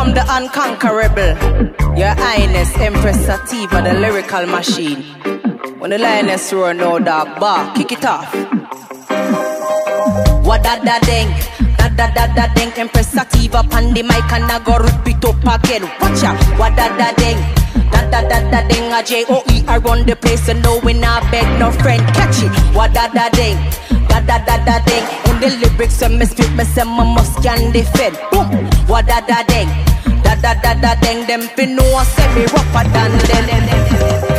[0.00, 1.32] come the unconquerable.
[1.98, 5.02] Your Highness, Empress Sativa, the lyrical machine.
[5.78, 8.32] When the lioness roar, no dog bar, kick it off.
[10.46, 11.28] What da da ding,
[11.76, 15.24] da da da da ding, Empress Sativa, pan the mic and I go rip it
[15.24, 15.84] up again.
[16.00, 17.36] Watch out, what da da ding.
[17.92, 20.80] Da da da da ding, a J O E, I run the place and no
[20.82, 22.02] we not beg no friend.
[22.14, 23.56] Catch it, what da da ding,
[24.08, 25.04] da da da da ding.
[25.28, 28.16] In the lyrics, when me spit, me say my must can defend.
[28.32, 28.48] Boom,
[28.90, 29.70] what da da ding,
[30.22, 31.24] da da da da ding.
[31.26, 33.46] Them fin know I say me rougher than them.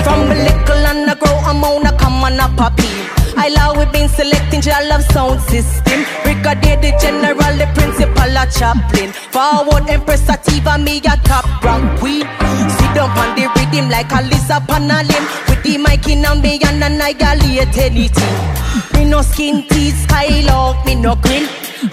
[0.04, 2.90] From a little and I grow, I'm on a come on a poppy.
[3.38, 6.04] I love we been selecting your love sound system.
[6.24, 9.12] Brigadier the general, the principal, a chaplain.
[9.32, 12.28] Forward Empress Sativa, me a top rank queen.
[12.76, 15.26] Sit down on the rhythm like a lizard on a limb.
[15.48, 18.61] With the mic in a me and annihilate anything.
[19.02, 21.48] Me no skin teeth, skylark, me no grin.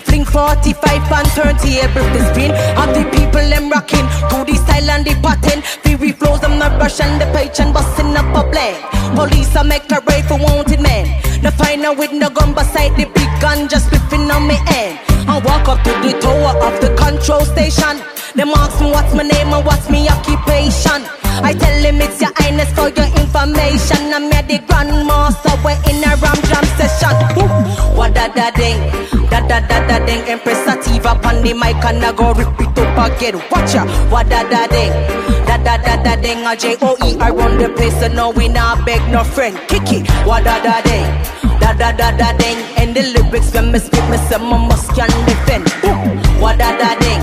[0.04, 2.52] Fling 45 and turn table to spin.
[2.76, 5.62] Of the people them rocking to the style and the pattern.
[5.84, 8.76] Fury flows, I'm not rushing the page and busting up a blank.
[9.16, 11.08] Police I make a raid for wanted men.
[11.40, 15.00] The final with no gun beside the big gun just whipping on me end.
[15.24, 18.04] I walk up to the tower of the control station.
[18.38, 21.02] Them ask me what's my name and what's my occupation.
[21.42, 24.14] I tell him it's your highness for your information.
[24.14, 27.18] I'm here the grandmaster, we're in a ram jam session.
[27.98, 28.78] What da da ding,
[29.26, 30.22] da da da da ding.
[30.30, 33.42] Empress Sativa on the mic and I go rip it up again.
[33.50, 34.94] Watch ya, what da da ding,
[35.42, 36.46] da da da da ding.
[36.46, 39.58] A J O E, I run the place and no we not beg no friend.
[39.66, 41.10] Kick it, what da da ding,
[41.58, 42.58] da da da da ding.
[42.78, 45.66] And the lyrics when me spit, me say my must can defend.
[46.38, 47.20] What da da ding,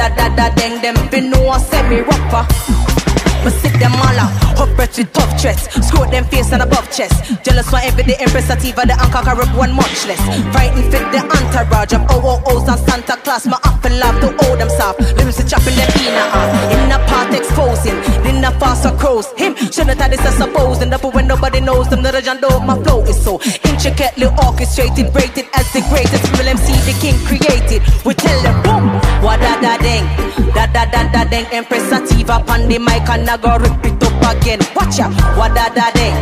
[0.00, 3.19] da da da, dang them be no semi-rapper.
[3.42, 5.72] But sit them all out, hot breath with tough chest.
[5.82, 7.16] Screw them face and above chest.
[7.44, 10.20] Jealous for every day, Empress Sativa, the unconqueror one much less.
[10.52, 13.46] Frightened fit the entourage of OOOs and Santa Claus.
[13.46, 15.00] My apple love to hold them soft.
[15.16, 16.50] Lyrics to chopping them in a half.
[16.72, 19.32] In a part exposing, then a faster across.
[19.40, 20.82] Him shouldn't have this, I suppose.
[20.82, 25.46] And when nobody knows them, the John Doe, my flow is so intricately orchestrated, rated
[25.54, 26.28] as the greatest.
[26.36, 27.80] Real MC, the king created.
[28.04, 28.84] We tell them, boom,
[29.24, 30.04] what da da ding,
[30.52, 31.46] da da da da ding.
[31.52, 34.58] Empress Sativa, pan the mic and I go rip it up again.
[34.74, 36.14] Watch out, what da da ding,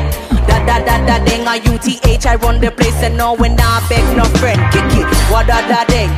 [0.45, 1.41] da da da da ding.
[1.49, 4.61] A UTH, I run the place and no when I beg no friend.
[4.71, 6.11] Kick it, what da da ding,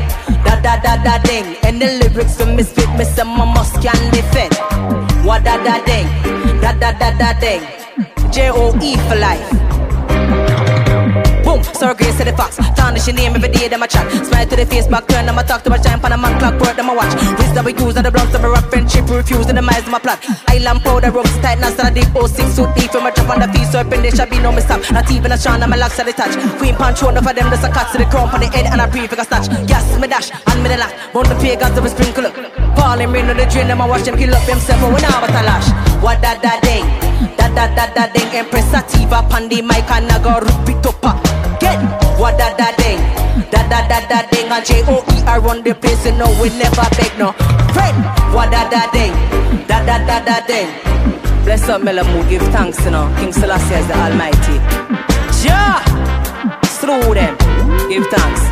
[0.43, 1.47] da da da da ding.
[1.63, 4.53] And the lyrics for misfit, me say my must can defend.
[5.25, 6.07] What da da ding,
[6.61, 7.63] da da da da ding.
[8.33, 9.47] J O E for life.
[11.61, 12.57] Boom, Sir Grace to the fox.
[12.77, 14.09] Tarnish your name every day, them a chat.
[14.25, 16.39] Smile to the face, back turn, them a talk to my giant pan a man
[16.39, 17.13] clock, work, them a watch.
[17.39, 19.91] Wisdom we use and the blocks of a rock friendship, refuse and the miles of
[19.91, 20.25] my plot.
[20.49, 23.41] Island powder, ropes tight, now stand a deep 06 suit deep from a drop on
[23.41, 24.91] the feet, serpent, there shall be no mistake.
[24.93, 26.35] Not even a shine, I'm locks at the touch.
[26.59, 28.81] Queen punch, one of them, there's a cut to the crown on the head and
[28.81, 29.49] a prefix a snatch.
[29.69, 30.93] Yes, me dash, and me the lack.
[31.13, 32.35] Bone the pagans of a sprinkle up.
[32.77, 35.31] Falling rain on the drain, them a watch them kill up but we now but
[35.31, 35.69] a lash.
[36.01, 36.87] What da da ding,
[37.37, 40.81] da da da da ding, Empress Sativa, Pandi, Mike, and I go rip it.
[42.21, 43.01] What da da ding,
[43.51, 46.27] da da da da ding, and J O E I run the place, and no
[46.41, 47.33] we never beg no
[47.73, 47.97] friend.
[48.35, 49.13] What da da ding,
[49.67, 50.69] da da da da ding.
[51.45, 53.09] Bless up Melamu, give thanks, you know.
[53.19, 54.57] King Selassie is the Almighty.
[55.43, 55.81] Ja,
[56.79, 57.35] through them,
[57.89, 58.50] give thanks.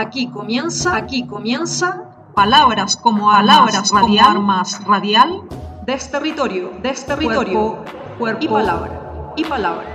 [0.00, 5.42] Aquí comienza, aquí comienza palabras como palabras radial, como armas radial,
[5.84, 7.84] desterritorio, desterritorio, cuerpo,
[8.18, 9.89] cuerpo y palabra, y palabra.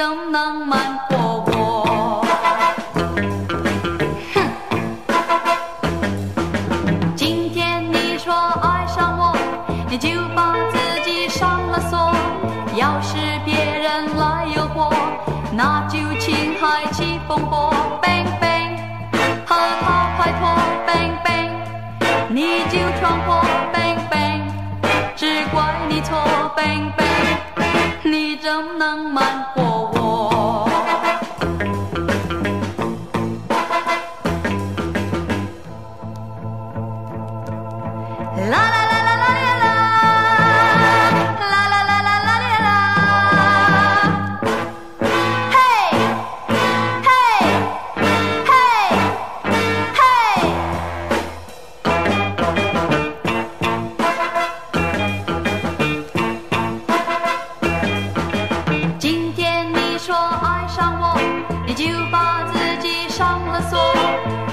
[0.00, 2.24] 怎能瞒过我？
[4.32, 4.34] 哼！
[7.14, 9.36] 今天你说爱上我，
[9.90, 12.14] 你就把自己上了锁。
[12.76, 14.90] 要是别人来诱惑，
[15.52, 17.70] 那就情海起风波。
[18.00, 18.80] Bang bang，
[19.44, 20.48] 和他摆脱。
[20.86, 21.50] Bang bang，
[22.30, 23.44] 你就闯祸。
[23.74, 24.48] Bang bang，
[25.14, 25.60] 只怪
[25.90, 26.16] 你错。
[26.56, 27.36] Bang bang，
[28.02, 29.49] 你怎能瞒？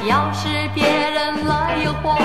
[0.08, 2.18] 要是别人来诱惑，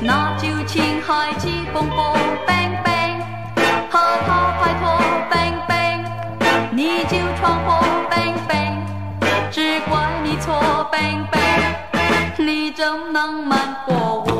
[0.00, 2.16] 那就请海起风波
[2.46, 3.20] ，bang bang
[3.90, 4.98] 和他拍拖
[5.30, 6.00] ，bang bang
[6.70, 8.78] 你就闯祸，bang bang
[9.50, 14.37] 只怪你错，bang bang 你怎能瞒过我？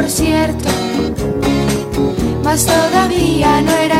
[0.00, 0.68] por cierto,
[2.44, 3.97] mas todavía no era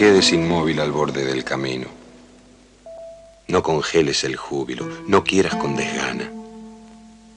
[0.00, 1.86] quedes inmóvil al borde del camino.
[3.48, 6.32] No congeles el júbilo, no quieras con desgana.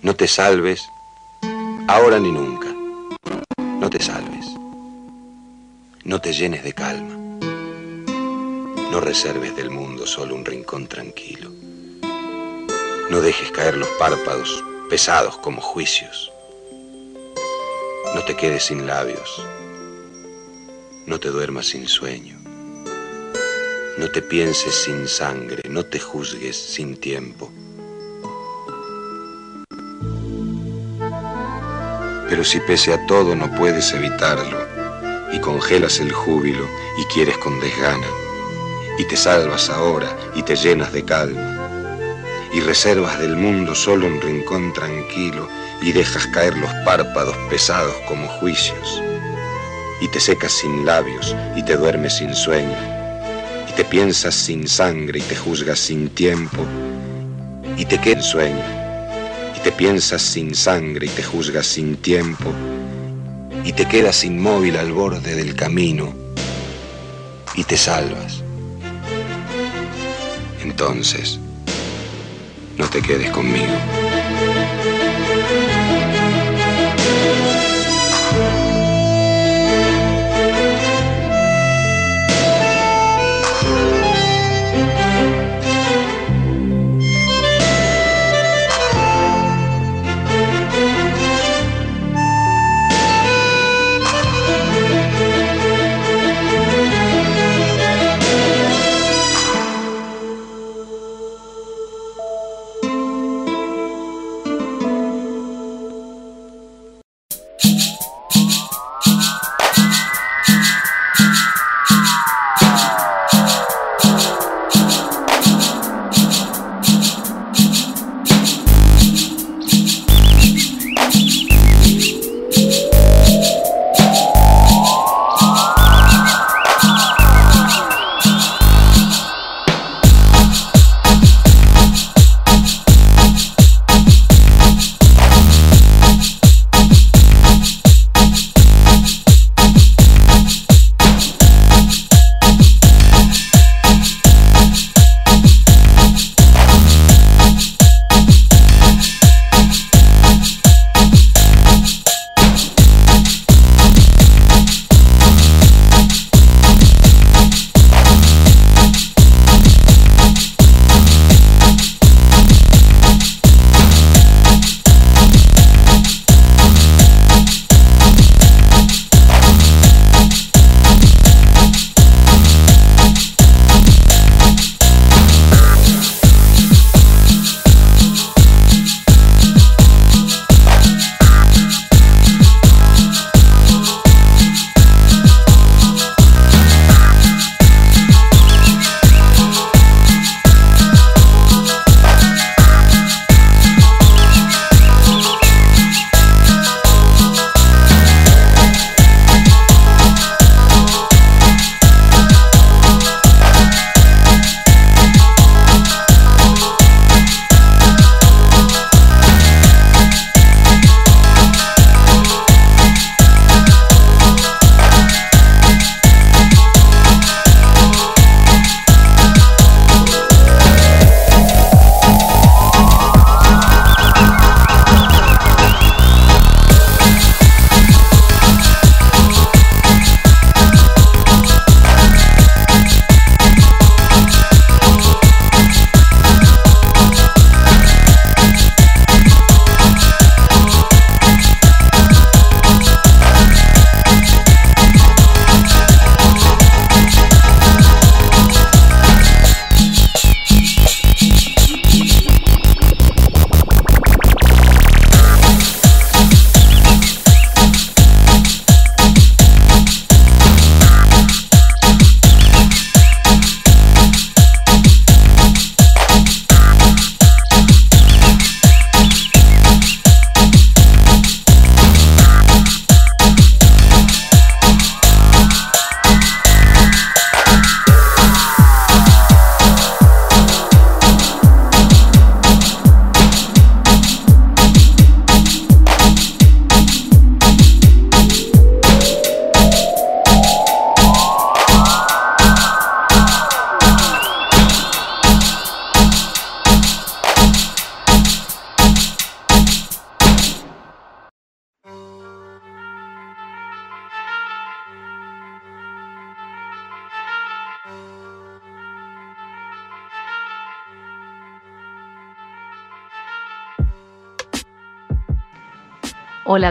[0.01, 0.81] No te salves,
[1.89, 2.73] ahora ni nunca.
[3.57, 4.45] No te salves.
[6.05, 7.15] No te llenes de calma.
[8.91, 11.51] No reserves del mundo solo un rincón tranquilo.
[13.09, 16.31] No dejes caer los párpados pesados como juicios.
[18.15, 19.45] No te quedes sin labios.
[21.05, 22.42] No te duermas sin sueño.
[23.95, 27.51] No te pienses sin sangre, no te juzgues sin tiempo.
[32.27, 34.65] Pero si pese a todo no puedes evitarlo,
[35.31, 38.07] y congelas el júbilo y quieres con desgana,
[38.97, 42.09] y te salvas ahora y te llenas de calma,
[42.51, 45.47] y reservas del mundo solo un rincón tranquilo
[45.83, 49.03] y dejas caer los párpados pesados como juicios,
[50.01, 53.02] y te secas sin labios y te duermes sin sueño
[53.75, 56.63] te piensas sin sangre y te juzgas sin tiempo,
[57.75, 58.63] y te queda sueño,
[59.57, 62.51] y te piensas sin sangre y te juzgas sin tiempo,
[63.63, 66.13] y te quedas inmóvil al borde del camino
[67.55, 68.43] y te salvas.
[70.61, 71.39] Entonces,
[72.77, 73.73] no te quedes conmigo.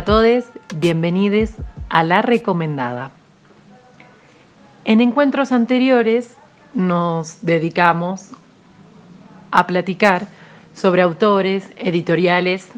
[0.04, 0.44] Todos,
[0.76, 1.50] bienvenidos
[1.88, 3.12] a La Recomendada.
[4.84, 6.36] En encuentros anteriores
[6.74, 8.30] nos dedicamos
[9.52, 10.26] a platicar
[10.74, 12.68] sobre autores, editoriales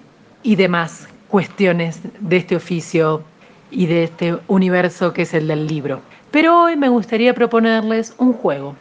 [0.42, 3.22] y demás cuestiones de este oficio
[3.70, 6.02] y de este universo que es el del libro.
[6.30, 8.76] Pero hoy me gustaría proponerles un juego.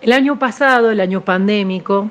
[0.00, 2.08] El año pasado, el año pandémico,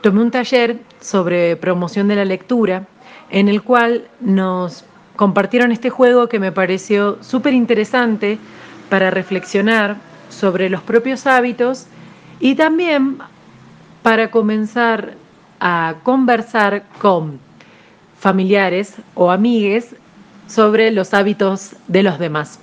[0.00, 2.88] tomé un taller sobre promoción de la lectura
[3.30, 4.84] en el cual nos
[5.16, 8.38] compartieron este juego que me pareció súper interesante
[8.88, 9.96] para reflexionar
[10.28, 11.86] sobre los propios hábitos
[12.40, 13.18] y también
[14.02, 15.14] para comenzar
[15.60, 17.38] a conversar con
[18.18, 19.94] familiares o amigues
[20.46, 22.58] sobre los hábitos de los demás.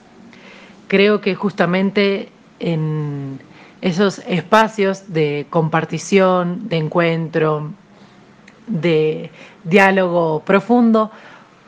[0.87, 2.29] Creo que justamente
[2.59, 3.39] en
[3.81, 7.71] esos espacios de compartición, de encuentro,
[8.67, 9.31] de
[9.63, 11.11] diálogo profundo,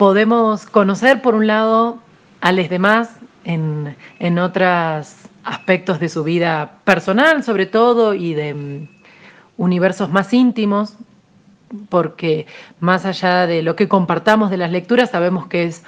[0.03, 1.97] podemos conocer por un lado
[2.41, 3.09] a los demás
[3.45, 8.87] en, en otros aspectos de su vida personal sobre todo y de mm,
[9.55, 10.97] universos más íntimos,
[11.87, 12.47] porque
[12.81, 15.83] más allá de lo que compartamos de las lecturas, sabemos que es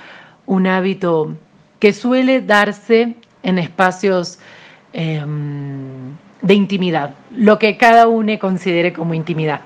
[0.45, 1.35] un hábito
[1.79, 4.39] que suele darse en espacios
[4.93, 9.59] em, de intimidad, lo que cada uno considere como intimidad.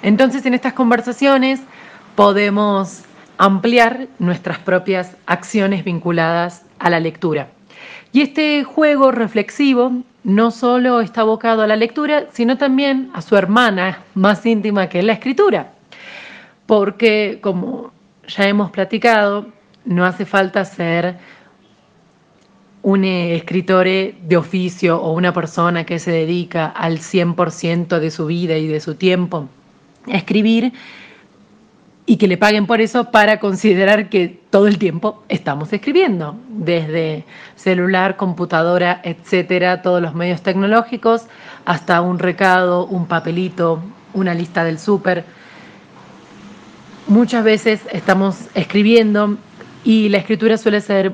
[0.00, 1.60] Entonces, en estas conversaciones
[2.16, 3.04] podemos
[3.38, 7.48] ampliar nuestras propias acciones vinculadas a la lectura.
[8.12, 13.36] Y este juego reflexivo no solo está abocado a la lectura, sino también a su
[13.36, 15.72] hermana más íntima que es la escritura.
[16.66, 17.92] Porque, como
[18.26, 19.46] ya hemos platicado,
[19.84, 21.16] no hace falta ser
[22.82, 28.56] un escritor de oficio o una persona que se dedica al 100% de su vida
[28.56, 29.48] y de su tiempo
[30.06, 30.72] a escribir
[32.06, 37.24] y que le paguen por eso para considerar que todo el tiempo estamos escribiendo, desde
[37.56, 41.26] celular, computadora, etcétera, todos los medios tecnológicos,
[41.64, 43.82] hasta un recado, un papelito,
[44.12, 45.24] una lista del súper.
[47.06, 49.38] Muchas veces estamos escribiendo
[49.82, 51.12] y la escritura suele ser,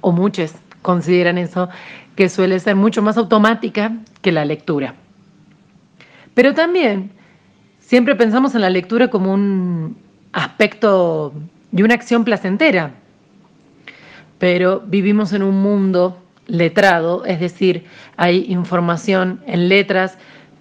[0.00, 1.68] o muchos consideran eso,
[2.16, 4.94] que suele ser mucho más automática que la lectura.
[6.32, 7.17] Pero también
[7.88, 9.96] Siempre pensamos en la lectura como un
[10.34, 11.32] aspecto
[11.72, 12.90] de una acción placentera,
[14.38, 17.86] pero vivimos en un mundo letrado, es decir,
[18.18, 20.18] hay información en letras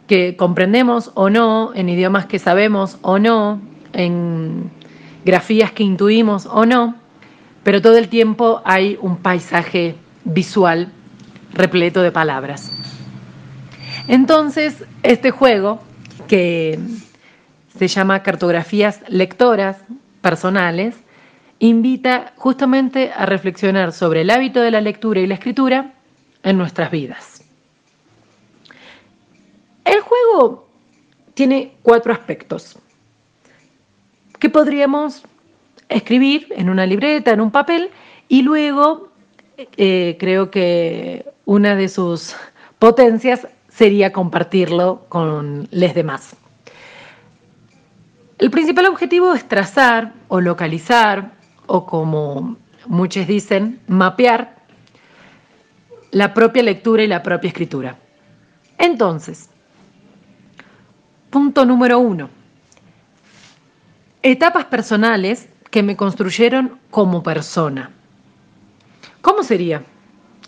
[0.07, 3.59] que comprendemos o no, en idiomas que sabemos o no,
[3.91, 4.71] en
[5.25, 6.95] grafías que intuimos o no,
[7.65, 10.93] pero todo el tiempo hay un paisaje visual
[11.53, 12.71] repleto de palabras.
[14.07, 15.81] Entonces, este juego
[16.29, 16.79] que
[17.77, 19.77] se llama Cartografías Lectoras
[20.21, 20.95] Personales,
[21.59, 25.93] invita justamente a reflexionar sobre el hábito de la lectura y la escritura
[26.43, 27.43] en nuestras vidas.
[29.85, 30.67] El juego
[31.33, 32.77] tiene cuatro aspectos
[34.39, 35.23] que podríamos
[35.89, 37.89] escribir en una libreta, en un papel,
[38.27, 39.09] y luego
[39.77, 42.35] eh, creo que una de sus
[42.79, 46.35] potencias sería compartirlo con los demás.
[48.37, 51.31] El principal objetivo es trazar o localizar,
[51.65, 54.57] o como muchos dicen, mapear
[56.11, 57.97] la propia lectura y la propia escritura.
[58.77, 59.49] Entonces,
[61.31, 62.29] punto número uno,
[64.21, 67.89] etapas personales que me construyeron como persona.
[69.21, 69.81] ¿Cómo sería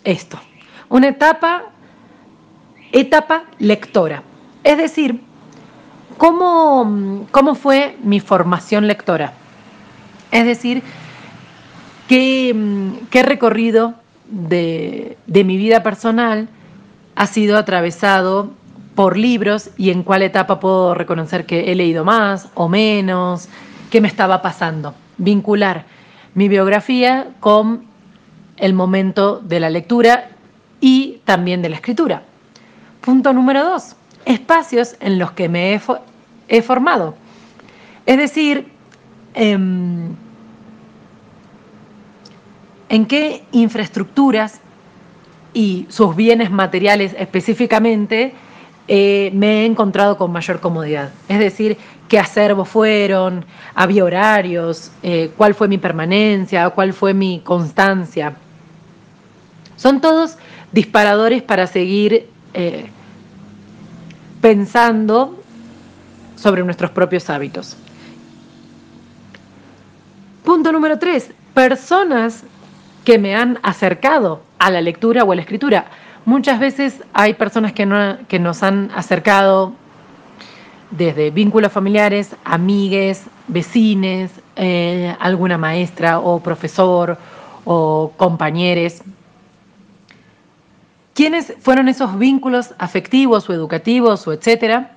[0.04, 0.40] esto?
[0.88, 1.64] Una etapa,
[2.92, 4.22] etapa lectora.
[4.62, 5.20] Es decir,
[6.20, 9.32] ¿Cómo, ¿Cómo fue mi formación lectora?
[10.30, 10.82] Es decir,
[12.10, 12.54] ¿qué,
[13.08, 13.94] qué recorrido
[14.28, 16.50] de, de mi vida personal
[17.16, 18.50] ha sido atravesado
[18.94, 23.48] por libros y en cuál etapa puedo reconocer que he leído más o menos,
[23.90, 24.94] qué me estaba pasando.
[25.16, 25.86] Vincular
[26.34, 27.86] mi biografía con
[28.58, 30.28] el momento de la lectura
[30.82, 32.24] y también de la escritura.
[33.00, 35.80] Punto número dos, espacios en los que me he,
[36.50, 37.14] he formado.
[38.04, 38.66] Es decir,
[39.34, 40.14] em,
[42.88, 44.60] en qué infraestructuras
[45.54, 48.34] y sus bienes materiales específicamente
[48.88, 51.10] eh, me he encontrado con mayor comodidad.
[51.28, 57.40] Es decir, qué acervos fueron, había horarios, eh, cuál fue mi permanencia, cuál fue mi
[57.44, 58.34] constancia.
[59.76, 60.36] Son todos
[60.72, 62.86] disparadores para seguir eh,
[64.40, 65.39] pensando
[66.40, 67.76] sobre nuestros propios hábitos.
[70.44, 72.44] Punto número tres, personas
[73.04, 75.86] que me han acercado a la lectura o a la escritura.
[76.24, 79.74] Muchas veces hay personas que, no, que nos han acercado
[80.90, 87.18] desde vínculos familiares, amigues, vecines, eh, alguna maestra o profesor
[87.64, 89.02] o compañeros.
[91.14, 94.92] ¿Quiénes fueron esos vínculos afectivos o educativos o etcétera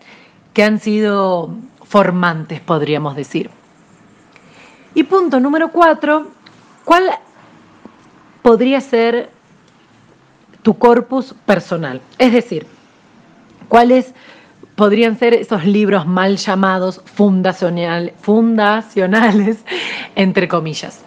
[0.54, 3.50] que han sido formantes, podríamos decir?
[4.96, 6.28] Y punto número cuatro,
[6.86, 7.12] ¿cuál
[8.42, 9.32] podría ser
[10.62, 12.02] tu corpus personal?
[12.20, 12.68] Es decir,
[13.68, 14.14] ¿cuáles
[14.76, 19.58] podrían ser esos libros mal llamados fundacional, fundacionales,
[20.16, 21.02] entre comillas?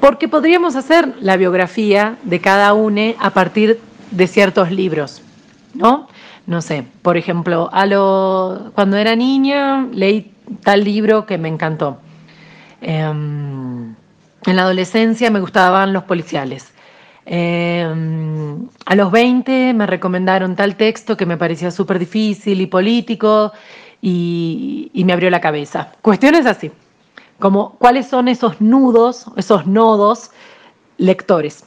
[0.00, 3.80] Porque podríamos hacer la biografía de cada uno a partir
[4.10, 5.22] de ciertos libros,
[5.74, 6.08] ¿no?
[6.50, 7.86] No sé, por ejemplo, a
[8.74, 10.32] cuando era niña leí
[10.64, 11.98] tal libro que me encantó.
[12.80, 13.94] Em,
[14.46, 16.72] en la adolescencia me gustaban los policiales.
[17.24, 23.52] Em, a los 20 me recomendaron tal texto que me parecía súper difícil y político
[24.02, 25.92] y, y me abrió la cabeza.
[26.02, 26.72] Cuestiones así,
[27.38, 30.32] como cuáles son esos nudos, esos nodos
[30.98, 31.62] lectores.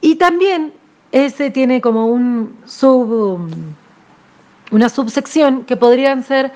[0.00, 0.72] Y también
[1.12, 3.50] ese tiene como un sub,
[4.70, 6.52] una subsección que podrían ser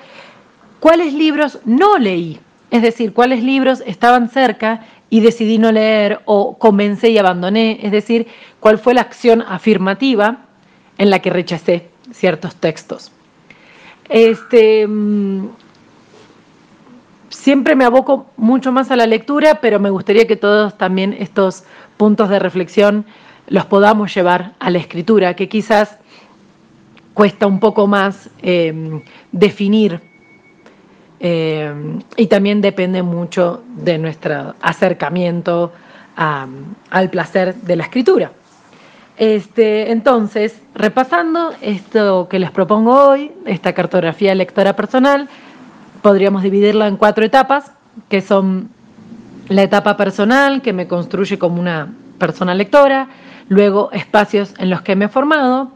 [0.79, 2.39] cuáles libros no leí,
[2.71, 7.91] es decir, cuáles libros estaban cerca y decidí no leer o comencé y abandoné, es
[7.91, 8.27] decir,
[8.59, 10.39] cuál fue la acción afirmativa
[10.97, 13.11] en la que rechacé ciertos textos.
[14.09, 15.47] Este, mm,
[17.29, 21.63] siempre me aboco mucho más a la lectura, pero me gustaría que todos también estos
[21.97, 23.05] puntos de reflexión
[23.47, 25.97] los podamos llevar a la escritura, que quizás
[27.15, 29.01] cuesta un poco más eh,
[29.31, 30.01] definir
[31.19, 31.73] eh,
[32.17, 35.71] y también depende mucho de nuestro acercamiento
[36.15, 38.31] al placer de la escritura.
[39.17, 45.29] Este, entonces, repasando esto que les propongo hoy, esta cartografía lectora personal,
[46.01, 47.71] podríamos dividirla en cuatro etapas,
[48.09, 48.69] que son
[49.49, 53.07] la etapa personal, que me construye como una persona lectora,
[53.49, 55.71] luego espacios en los que me he formado,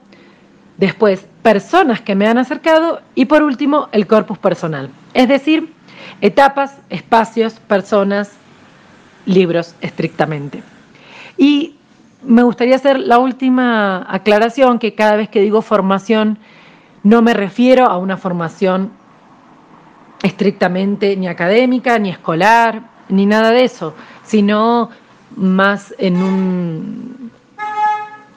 [0.80, 5.74] después personas que me han acercado y por último el corpus personal, es decir,
[6.22, 8.32] etapas, espacios, personas,
[9.26, 10.64] libros estrictamente.
[11.38, 11.76] Y
[12.24, 16.40] me gustaría hacer la última aclaración que cada vez que digo formación
[17.04, 18.92] no me refiero a una formación
[20.24, 24.90] estrictamente ni académica, ni escolar, ni nada de eso, sino
[25.36, 27.19] más en un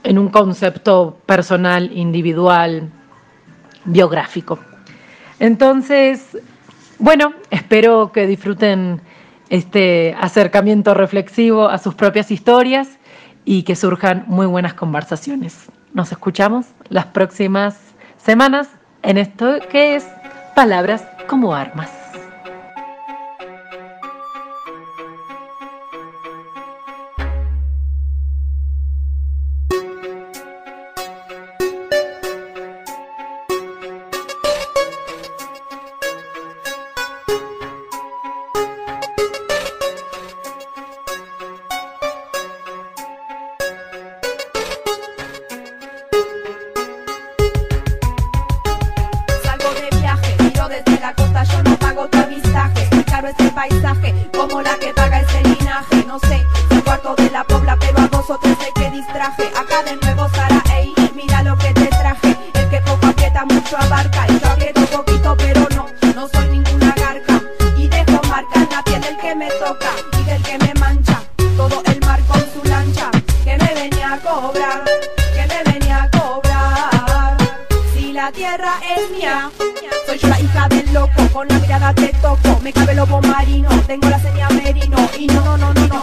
[0.05, 2.91] en un concepto personal, individual,
[3.85, 4.59] biográfico.
[5.39, 6.39] Entonces,
[6.99, 9.01] bueno, espero que disfruten
[9.49, 12.99] este acercamiento reflexivo a sus propias historias
[13.45, 15.67] y que surjan muy buenas conversaciones.
[15.93, 17.77] Nos escuchamos las próximas
[18.17, 18.69] semanas
[19.03, 20.07] en esto que es
[20.55, 22.02] Palabras como Armas.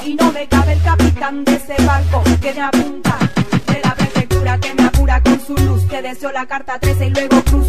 [0.06, 3.18] y no me cabe el capitán de ese barco que me apunta
[3.68, 5.88] de la prefectura que me apura con su luz.
[5.88, 7.68] Te deseo la carta 13 y luego cruz.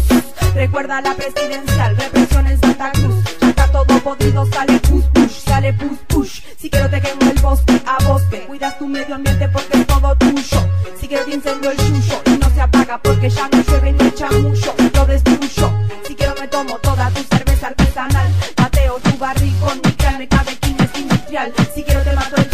[0.53, 3.23] Recuerda la presidencial, represión en Santa Cruz.
[3.39, 6.41] Ya está todo podrido, sale push, push, sale push, push.
[6.57, 8.43] Si quiero te quemo el bosque a bosque.
[8.47, 10.69] Cuidas tu medio ambiente porque es todo tuyo.
[10.99, 14.07] Si quiero te incendio el chucho y no se apaga porque ya no llueve ni
[14.07, 14.75] echa mucho.
[14.93, 15.71] Lo destruyo.
[16.07, 18.29] Si quiero me tomo toda tu cerveza artesanal.
[18.57, 21.53] Mateo tu barril con mi carne, cabe industrial.
[21.73, 22.00] Si quiero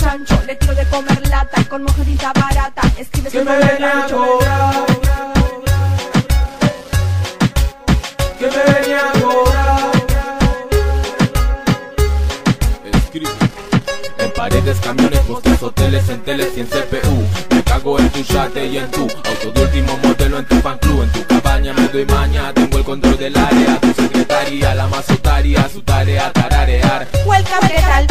[0.07, 2.81] chancho, le tiro de comer lata con mojarita barata.
[2.97, 4.85] Escribe que me ven a cobrar.
[8.39, 9.91] Que me venía a cobrar.
[12.93, 13.31] Escribe
[14.19, 17.17] en paredes, camiones, postes, hoteles, en teles y en CPU.
[17.49, 20.77] Me cago en tu yate y en tu auto de último modelo, en tu fan
[20.77, 21.73] club, en tu cabaña.
[21.73, 23.77] Me doy maña, tengo el control del área.
[23.81, 27.07] Tu secretaria, la más otaria, su tarea, tararear.
[27.25, 28.07] Vuelta vegetal,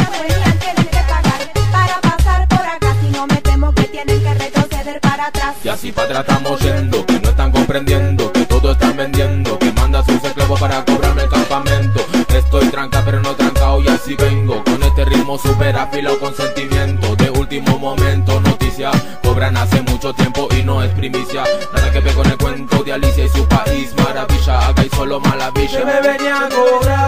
[5.33, 5.57] para atrás.
[5.65, 9.73] Y así para atrás estamos yendo, que no están comprendiendo, que todo están vendiendo, que
[9.73, 12.05] manda sus esclavos para cobrarme el campamento.
[12.35, 14.63] Estoy tranca, pero no trancao y así vengo.
[14.65, 17.17] Con este ritmo super afilado con sentimiento.
[17.17, 18.91] De último momento, noticia.
[19.23, 21.45] Cobran hace mucho tiempo y no es primicia.
[21.75, 23.95] Nada que ver con el cuento de Alicia y su país.
[23.97, 25.79] Maravilla, haga y solo maravilla.
[25.79, 27.06] Que me venía a cobrar.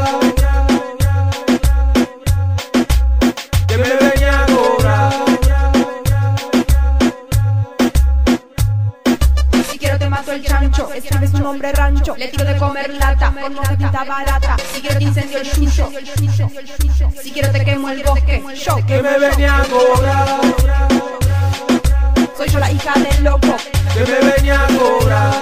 [11.01, 12.17] Chancho, escribes tu nombre rancho.
[12.17, 14.57] Le tiro de comer lata con una pinta barata.
[14.73, 15.91] Si quiero te incendio el chucho.
[17.23, 18.43] Si quiero te quemo el bosque.
[18.55, 18.85] Show.
[18.87, 20.41] Que me venía a cobrar.
[22.37, 23.57] Soy yo la hija del loco.
[23.95, 25.35] Que me venía a cobrar.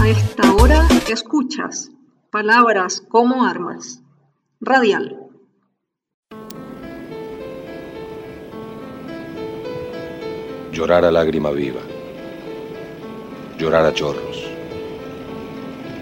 [0.00, 1.90] A esta hora escuchas
[2.30, 4.02] palabras como armas.
[4.60, 5.20] Radial.
[10.72, 11.80] Llorar a lágrima viva.
[13.64, 14.46] Llorar a chorros.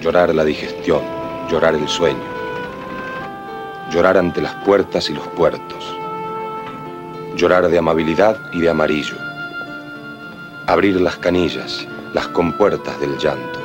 [0.00, 1.00] Llorar la digestión.
[1.48, 2.18] Llorar el sueño.
[3.88, 5.96] Llorar ante las puertas y los puertos.
[7.36, 9.14] Llorar de amabilidad y de amarillo.
[10.66, 13.60] Abrir las canillas, las compuertas del llanto.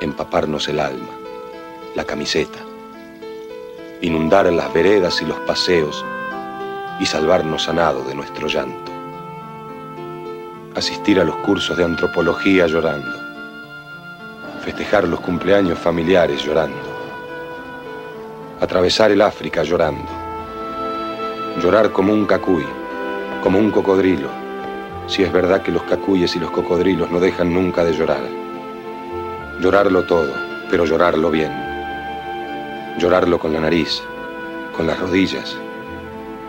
[0.00, 1.14] Empaparnos el alma,
[1.94, 2.58] la camiseta.
[4.00, 6.04] Inundar las veredas y los paseos
[6.98, 8.93] y salvarnos a nado de nuestro llanto
[10.74, 13.12] asistir a los cursos de antropología llorando,
[14.64, 16.76] festejar los cumpleaños familiares llorando,
[18.60, 20.08] atravesar el África llorando,
[21.62, 22.66] llorar como un cacuy,
[23.40, 24.28] como un cocodrilo,
[25.06, 28.22] si es verdad que los cacuyes y los cocodrilos no dejan nunca de llorar.
[29.60, 30.32] Llorarlo todo,
[30.70, 31.52] pero llorarlo bien.
[32.98, 34.02] Llorarlo con la nariz,
[34.76, 35.56] con las rodillas,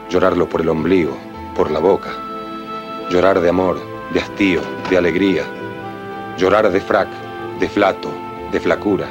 [0.09, 1.15] llorarlo por el ombligo,
[1.55, 2.11] por la boca,
[3.09, 5.43] llorar de amor, de hastío, de alegría,
[6.37, 7.07] llorar de frac,
[7.59, 8.11] de flato,
[8.51, 9.07] de flacura,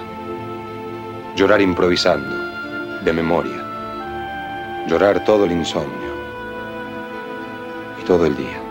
[1.37, 6.15] llorar improvisando, de memoria, llorar todo el insomnio
[8.01, 8.64] y todo el día.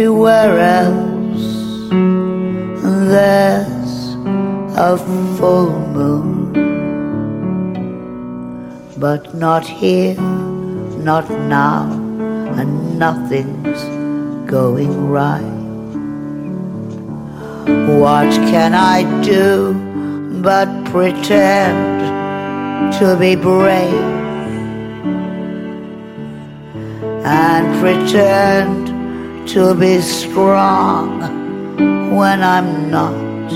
[0.00, 1.44] Everywhere else,
[3.12, 4.16] there's
[4.74, 4.96] a
[5.36, 6.52] full moon,
[8.96, 11.92] but not here not now,
[12.58, 13.82] and nothing's
[14.50, 15.58] going right.
[18.00, 19.74] What can I do
[20.40, 22.00] but pretend
[23.00, 23.92] to be brave
[27.22, 28.79] and pretend
[29.52, 31.18] to be strong
[32.14, 33.50] when I'm not?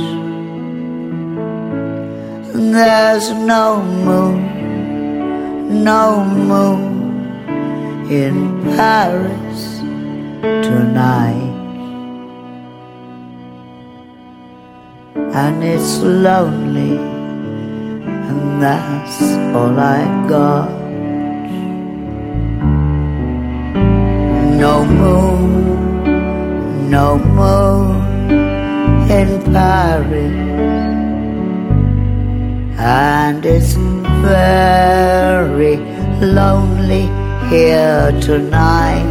[2.52, 9.78] There's no moon, no moon in Paris
[10.42, 11.54] tonight.
[15.32, 16.98] And it's lonely,
[18.28, 19.22] and that's
[19.54, 20.70] all I got.
[24.58, 25.83] No moon,
[26.90, 28.30] no moon
[29.10, 30.32] in Paris.
[32.78, 35.76] And it's very
[36.20, 37.06] lonely
[37.48, 39.04] here tonight.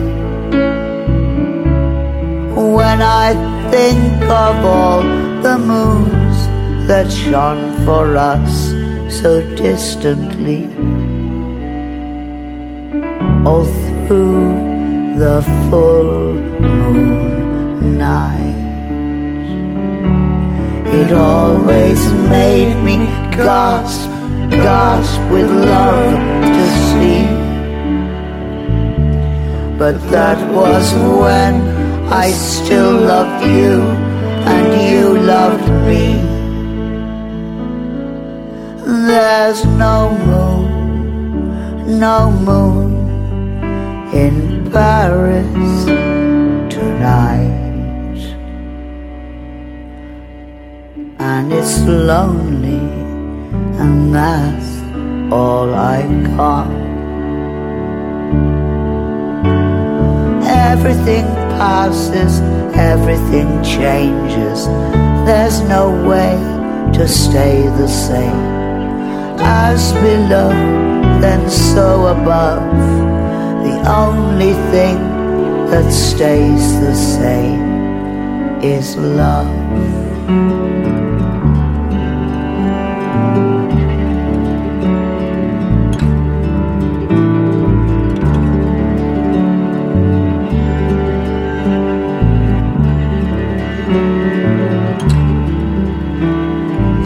[2.56, 3.34] When I
[3.72, 5.02] think of all
[5.42, 8.70] the moons that shone for us
[9.22, 10.66] so distantly,
[13.46, 13.66] all
[14.08, 17.33] through the full moon
[17.84, 18.64] night.
[20.94, 22.98] It always made me
[23.36, 24.10] gasp,
[24.50, 26.14] gasp with love
[26.56, 27.26] to see.
[29.78, 31.56] But that was when
[32.14, 33.82] I still loved you
[34.54, 36.34] and you loved me.
[39.08, 42.92] There's no moon, no moon
[44.14, 45.86] in Paris
[46.74, 47.63] tonight.
[51.20, 52.84] And it's lonely,
[53.80, 54.72] and that's
[55.32, 56.02] all I
[56.36, 56.70] got.
[60.46, 61.26] Everything
[61.58, 62.42] passes,
[62.76, 64.68] everything changes.
[65.26, 66.34] There's no way
[66.98, 68.42] to stay the same.
[69.40, 70.50] As below,
[71.22, 72.64] then so above.
[73.64, 74.98] The only thing
[75.72, 79.63] that stays the same is love.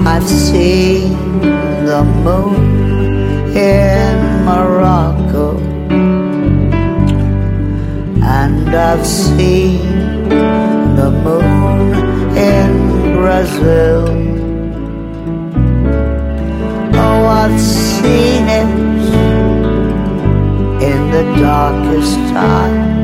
[0.09, 1.13] I've seen
[1.85, 5.57] the moon in Morocco,
[8.23, 11.56] and I've seen the moon
[13.37, 14.07] Brazil.
[16.95, 18.71] Oh, I've seen it
[20.89, 22.95] in the darkest times.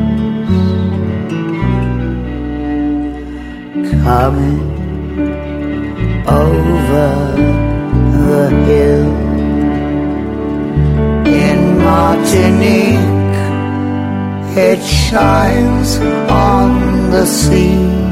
[4.02, 4.62] Coming
[6.28, 7.10] over
[8.26, 9.14] the hill
[11.44, 13.38] in Martinique.
[14.58, 18.03] It shines on the sea,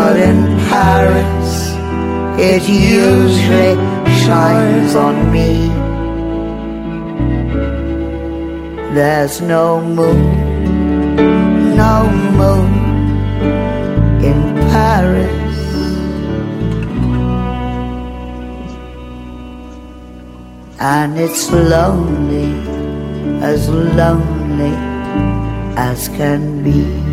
[0.00, 0.40] but in
[0.72, 1.50] Paris
[2.50, 3.74] it usually
[4.22, 5.50] shines on me.
[8.96, 9.66] There's no
[9.98, 10.24] moon,
[11.84, 11.96] no
[12.40, 12.72] moon
[14.30, 14.40] in
[14.72, 15.56] Paris.
[20.96, 22.50] And it's lonely,
[23.52, 24.74] as lonely
[25.76, 27.09] as can be.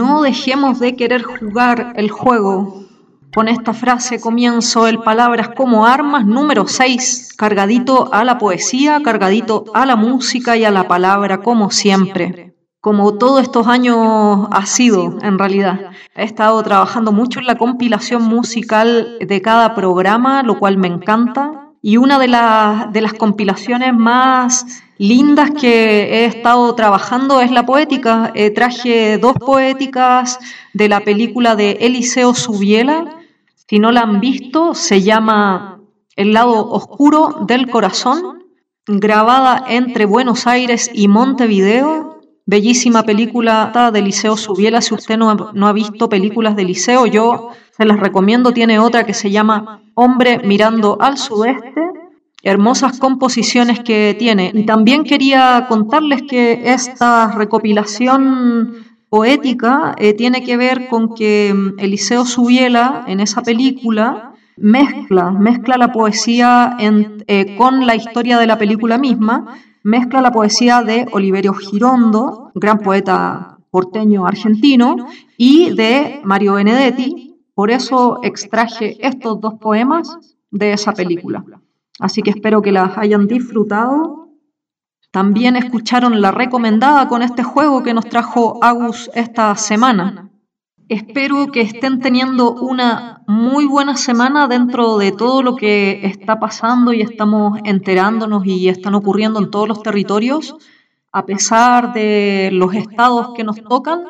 [0.00, 2.86] No dejemos de querer jugar el juego.
[3.34, 9.64] Con esta frase comienzo el Palabras como Armas número 6, cargadito a la poesía, cargadito
[9.74, 12.56] a la música y a la palabra como siempre.
[12.80, 15.90] Como todos estos años ha sido, en realidad.
[16.14, 21.69] He estado trabajando mucho en la compilación musical de cada programa, lo cual me encanta.
[21.82, 24.66] Y una de, las de las compilaciones más
[24.98, 28.32] lindas que he estado trabajando es la poética.
[28.34, 30.38] Eh, traje dos poéticas
[30.74, 33.22] de la película de Eliseo Subiela.
[33.66, 35.80] Si no la han visto, se llama
[36.16, 38.44] El lado oscuro del corazón,
[38.86, 42.19] grabada entre Buenos Aires y Montevideo.
[42.50, 44.80] Bellísima película de Liceo Subiela.
[44.80, 48.52] Si usted no ha, no ha visto películas de Liceo, yo se las recomiendo.
[48.52, 51.80] Tiene otra que se llama Hombre mirando al sudeste.
[52.42, 54.50] Hermosas composiciones que tiene.
[54.52, 58.74] Y también quería contarles que esta recopilación
[59.08, 65.76] poética eh, tiene que ver con que mm, Eliseo Subiela en esa película mezcla, mezcla
[65.76, 71.54] la poesía eh, con la historia de la película misma, mezcla la poesía de Oliverio
[71.54, 74.96] Girondo, gran poeta porteño argentino,
[75.36, 77.36] y de Mario Benedetti.
[77.54, 80.16] Por eso extraje estos dos poemas
[80.50, 81.44] de esa película.
[81.98, 84.28] Así que espero que las hayan disfrutado.
[85.10, 90.29] También escucharon la recomendada con este juego que nos trajo Agus esta semana.
[90.90, 96.92] Espero que estén teniendo una muy buena semana dentro de todo lo que está pasando
[96.92, 100.56] y estamos enterándonos y están ocurriendo en todos los territorios.
[101.12, 104.02] A pesar de los estados que nos tocan,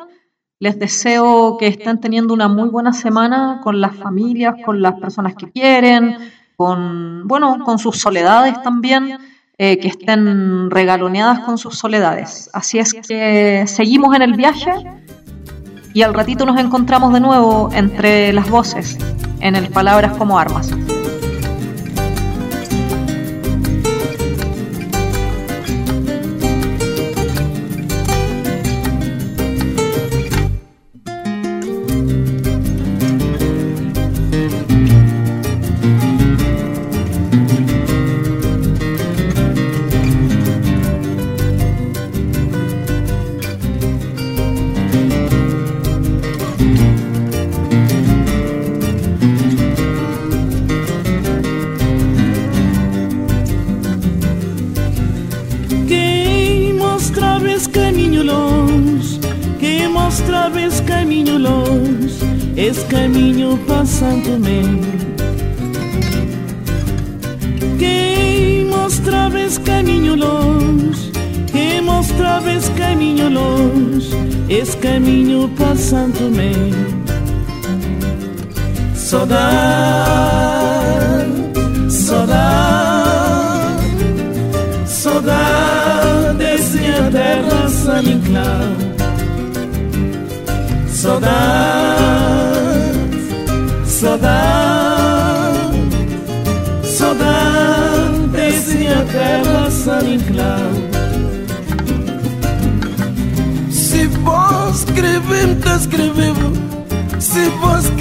[0.57, 5.35] les deseo que estén teniendo una muy buena semana con las familias, con las personas
[5.35, 6.17] que quieren,
[6.55, 9.19] con, bueno, con sus soledades también,
[9.59, 12.49] eh, que estén regaloneadas con sus soledades.
[12.53, 14.71] Así es que seguimos en el viaje
[15.93, 18.97] y al ratito nos encontramos de nuevo entre las voces,
[19.39, 20.71] en el Palabras como Armas.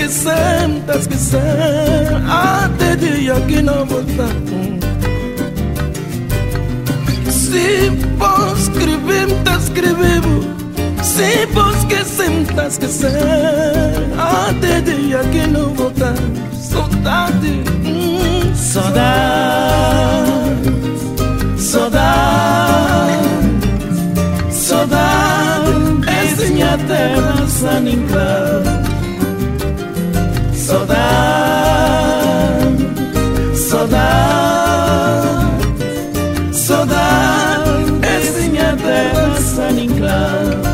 [0.00, 1.44] Vos esquecem, tá esquecendo.
[2.28, 4.28] Até dia que não voltar.
[7.30, 10.56] Se vos escrevem, tá escrevendo.
[11.02, 13.14] Se vos esquecem, tá esquecendo.
[14.18, 16.14] Até dia que não voltar.
[16.52, 20.30] Saudade, hum, saudade,
[21.58, 23.18] saudade,
[24.50, 25.70] saudade.
[26.06, 28.89] Essa minha terra saninclau.
[33.80, 35.56] Saudade,
[36.52, 37.70] saudade.
[38.02, 40.10] Essa minha terra saninclau.
[40.60, 40.69] Quem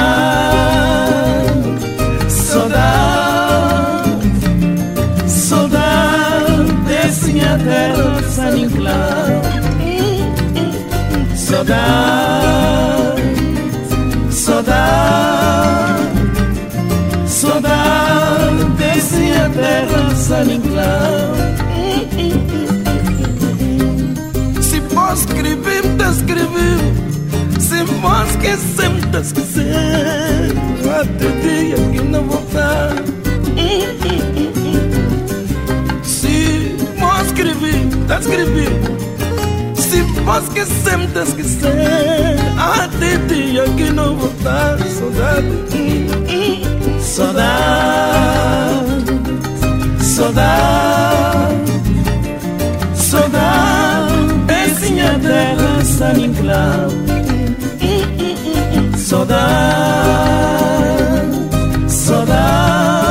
[2.29, 3.03] saudade.
[5.27, 9.41] Saudade desse minha terra saninclau
[11.35, 13.21] Saudade,
[14.31, 16.03] saudade
[17.27, 21.33] Saudade desse minha terra saninclau
[25.13, 26.79] escribim, describim
[27.59, 29.71] Se me esquecem, desquecem
[30.99, 32.95] Até o dia que não voltar
[36.03, 37.73] Se me escrevi,
[38.07, 38.67] descrevi
[39.75, 41.71] Se me esquecem, desquecem
[42.57, 45.47] Até o dia que não voltar Saudade.
[47.01, 48.23] Saudade.
[50.01, 51.42] Saudade.
[55.33, 56.89] Esse minha terra saninclau.
[58.97, 59.39] Saudade,
[61.89, 63.03] saudade.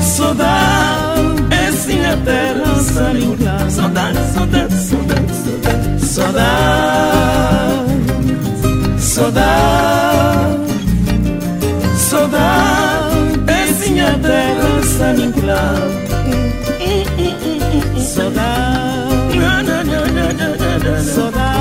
[0.00, 1.22] Saudade,
[1.68, 3.70] esse minha terra saninclau.
[3.70, 6.06] Saudade, saudade, saudade, saudade.
[6.06, 6.64] Saudade,
[8.98, 10.60] saudade,
[11.98, 13.16] saudade,
[13.62, 16.06] esse minha terra saninclau.
[17.98, 19.25] Saudade, na, na, na, na,
[20.94, 21.55] so that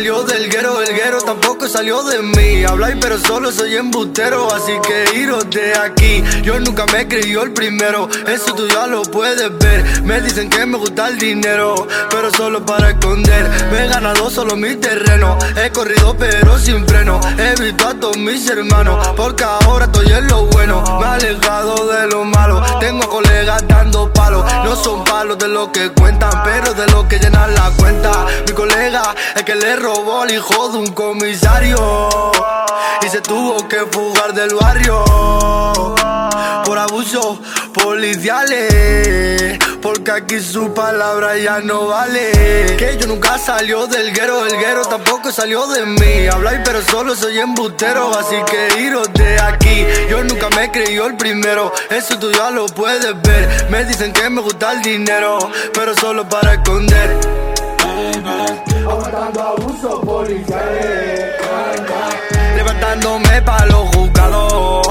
[0.00, 2.64] salió del guero, el guero tampoco salió de mí.
[2.64, 6.22] Habláis pero solo soy embustero, así que iros de aquí.
[6.42, 10.02] Yo nunca me creí el primero, eso tú ya lo puedes ver.
[10.02, 13.48] Me dicen que me gusta el dinero, pero solo para esconder.
[13.70, 17.20] Me he ganado solo mi terreno, he corrido pero sin freno.
[17.38, 20.82] He visto a todos mis hermanos, porque ahora estoy en lo bueno.
[21.00, 24.44] Me he alejado de lo malo, tengo colegas dando palos.
[24.64, 28.26] No son palos de lo que cuentan, pero de lo que llenan la cuenta.
[28.46, 31.49] Mi colega es que le robó al hijo de un comisario
[33.02, 35.04] y se tuvo que fugar del barrio
[36.64, 37.38] por abusos
[37.72, 39.58] policiales.
[39.82, 42.76] Porque aquí su palabra ya no vale.
[42.78, 46.26] Que yo nunca salió del guero, el guero tampoco salió de mí.
[46.30, 49.86] Habláis pero solo soy embustero, así que iros de aquí.
[50.08, 53.66] Yo nunca me creí el primero, eso tú ya lo puedes ver.
[53.70, 55.38] Me dicen que me gusta el dinero,
[55.72, 57.18] pero solo para esconder.
[58.88, 61.36] Aguantando abusos policiales.
[62.56, 64.86] Levantándome pa' los juzgados.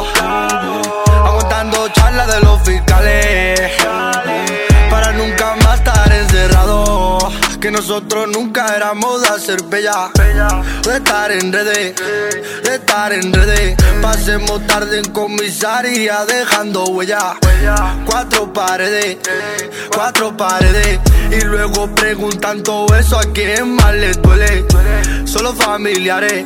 [1.25, 3.71] Aguantando charlas de los fiscales.
[7.59, 10.09] Que nosotros nunca éramos de hacer bella.
[10.83, 11.93] De estar en redes.
[12.63, 13.75] De estar en redes.
[14.01, 17.35] Pasemos tarde en comisaría dejando huella.
[18.05, 19.17] Cuatro paredes.
[19.93, 20.99] Cuatro paredes.
[21.31, 24.65] Y luego preguntan todo eso a quién más les duele.
[25.25, 26.45] Solo familiares,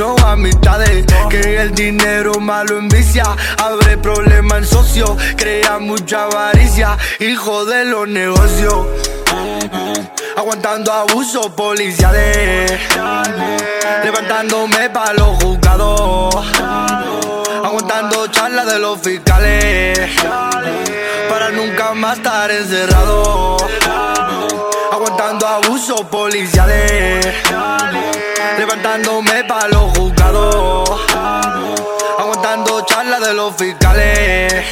[0.00, 1.06] no amistades.
[1.30, 3.24] Que el dinero malo envicia.
[3.58, 5.16] Abre problemas en socio.
[5.36, 6.98] Crea mucha avaricia.
[7.20, 8.86] Hijo de los negocios.
[10.36, 12.72] Aguantando abusos policiales.
[14.02, 16.34] Levantándome pa' los juzgados.
[17.64, 19.98] Aguantando charlas de los fiscales.
[21.28, 23.56] Para nunca más estar encerrado.
[24.92, 27.26] Aguantando abusos policiales.
[28.58, 30.90] Levantándome pa' los juzgados.
[32.18, 34.64] Aguantando charlas de los fiscales.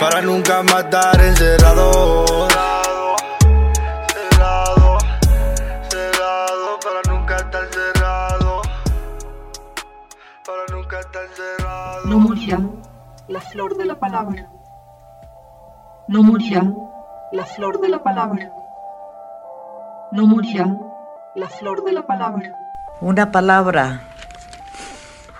[0.00, 2.48] Para nunca más estar encerrado.
[12.04, 12.60] No morirá
[13.28, 14.48] la flor de la palabra.
[16.08, 16.62] No morirá
[17.32, 18.52] la flor de la palabra.
[20.12, 20.76] No morirá
[21.34, 22.56] la flor de la palabra.
[23.00, 24.02] Una palabra.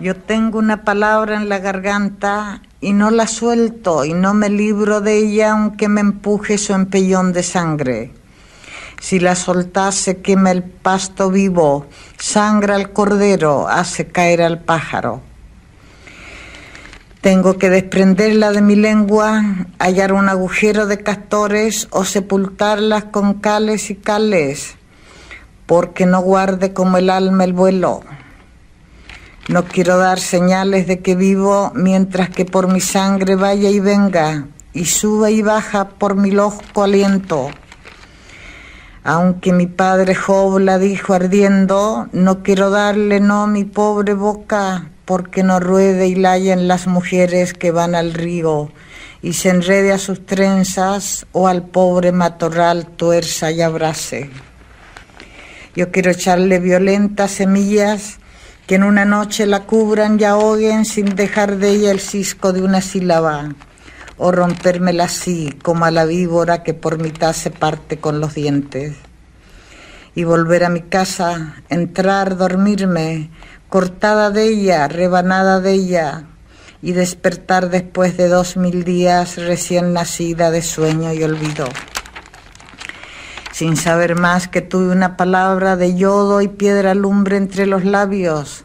[0.00, 5.00] Yo tengo una palabra en la garganta y no la suelto y no me libro
[5.00, 8.14] de ella aunque me empuje su empellón de sangre.
[9.00, 11.86] Si la soltase quema el pasto vivo,
[12.18, 15.27] sangra al cordero, hace caer al pájaro.
[17.28, 23.90] Tengo que desprenderla de mi lengua, hallar un agujero de castores o sepultarlas con cales
[23.90, 24.76] y cales,
[25.66, 28.00] porque no guarde como el alma el vuelo.
[29.46, 34.46] No quiero dar señales de que vivo mientras que por mi sangre vaya y venga
[34.72, 37.50] y suba y baja por mi loco aliento.
[39.04, 45.42] Aunque mi padre Job la dijo ardiendo, no quiero darle no mi pobre boca, porque
[45.42, 48.70] no ruede y layen las mujeres que van al río
[49.22, 54.28] y se enrede a sus trenzas o al pobre matorral tuerza y abrace.
[55.74, 58.18] Yo quiero echarle violentas semillas
[58.66, 62.60] que en una noche la cubran y ahoguen sin dejar de ella el cisco de
[62.60, 63.54] una sílaba,
[64.18, 68.94] o rompérmela así como a la víbora que por mitad se parte con los dientes.
[70.14, 73.30] Y volver a mi casa, entrar, dormirme,
[73.68, 76.24] cortada de ella, rebanada de ella,
[76.80, 81.66] y despertar después de dos mil días recién nacida de sueño y olvido.
[83.52, 88.64] Sin saber más que tuve una palabra de yodo y piedra lumbre entre los labios,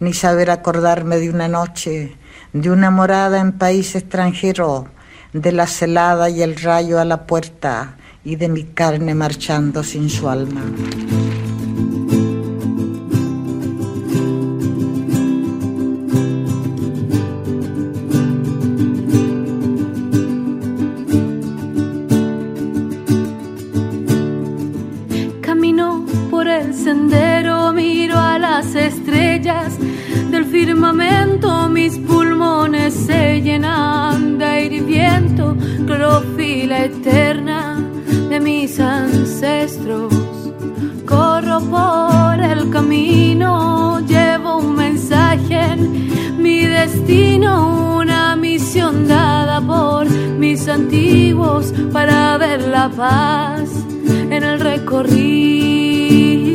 [0.00, 2.16] ni saber acordarme de una noche,
[2.52, 4.88] de una morada en país extranjero,
[5.32, 10.10] de la celada y el rayo a la puerta, y de mi carne marchando sin
[10.10, 10.62] su alma.
[26.72, 29.78] sendero, miro a las estrellas
[30.30, 35.56] del firmamento, mis pulmones se llenan de aire y viento,
[35.86, 37.78] clorofila eterna
[38.28, 40.12] de mis ancestros.
[41.06, 45.76] Corro por el camino, llevo un mensaje
[46.38, 53.68] mi destino, una misión dada por mis antiguos para ver la paz
[54.30, 56.51] en el recorrido.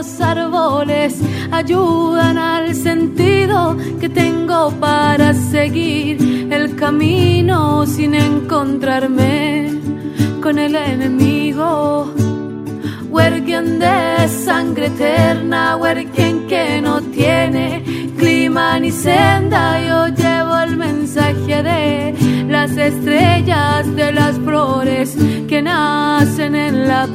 [0.00, 1.20] Los árboles
[1.50, 9.70] ayudan al sentido que tengo para seguir el camino sin encontrarme
[10.40, 12.14] con el enemigo.
[13.10, 17.82] Huerquien de sangre eterna, huerquien que no tiene
[18.16, 19.62] clima ni senda.
[19.86, 22.14] Yo llevo el mensaje de
[22.48, 25.14] las estrellas de las flores
[25.46, 27.06] que nacen en la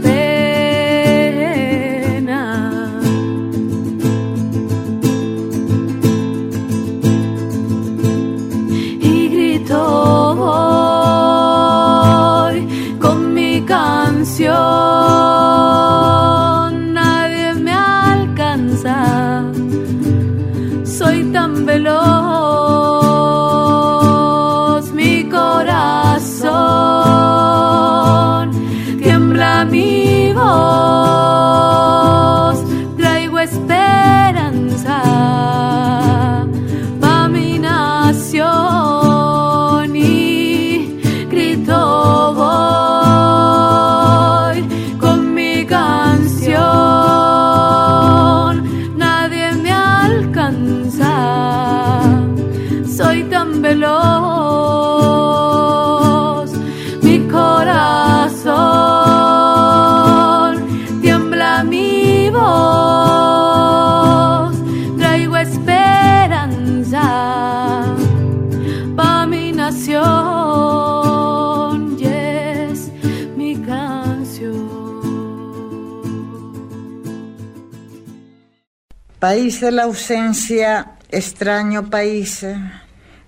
[79.45, 82.43] País de la ausencia, extraño país,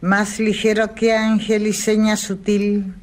[0.01, 2.95] más ligero que ángel y seña sutil,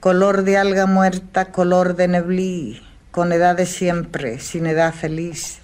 [0.00, 2.80] color de alga muerta, color de neblí,
[3.10, 5.58] con edad de siempre, sin edad feliz.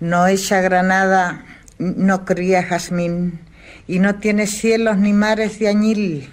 [0.00, 1.44] No echa granada,
[1.78, 3.38] no cría jazmín,
[3.86, 6.32] y no tiene cielos ni mares de añil.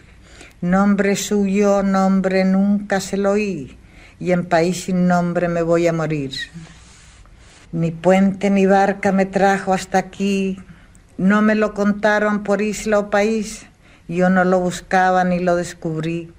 [0.62, 3.78] Nombre suyo, nombre nunca se lo oí,
[4.20, 6.32] y en país sin nombre me voy a morir.
[7.72, 10.58] Ni puente ni barca me trajo hasta aquí,
[11.18, 13.66] no me lo contaron por isla o país,
[14.08, 16.32] yo no lo buscaba ni lo descubrí.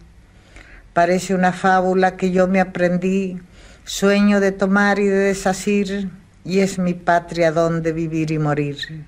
[0.94, 3.38] Parece una fábula que yo me aprendí,
[3.84, 6.10] sueño de tomar y de desasir,
[6.44, 9.04] y es mi patria donde vivir y morir.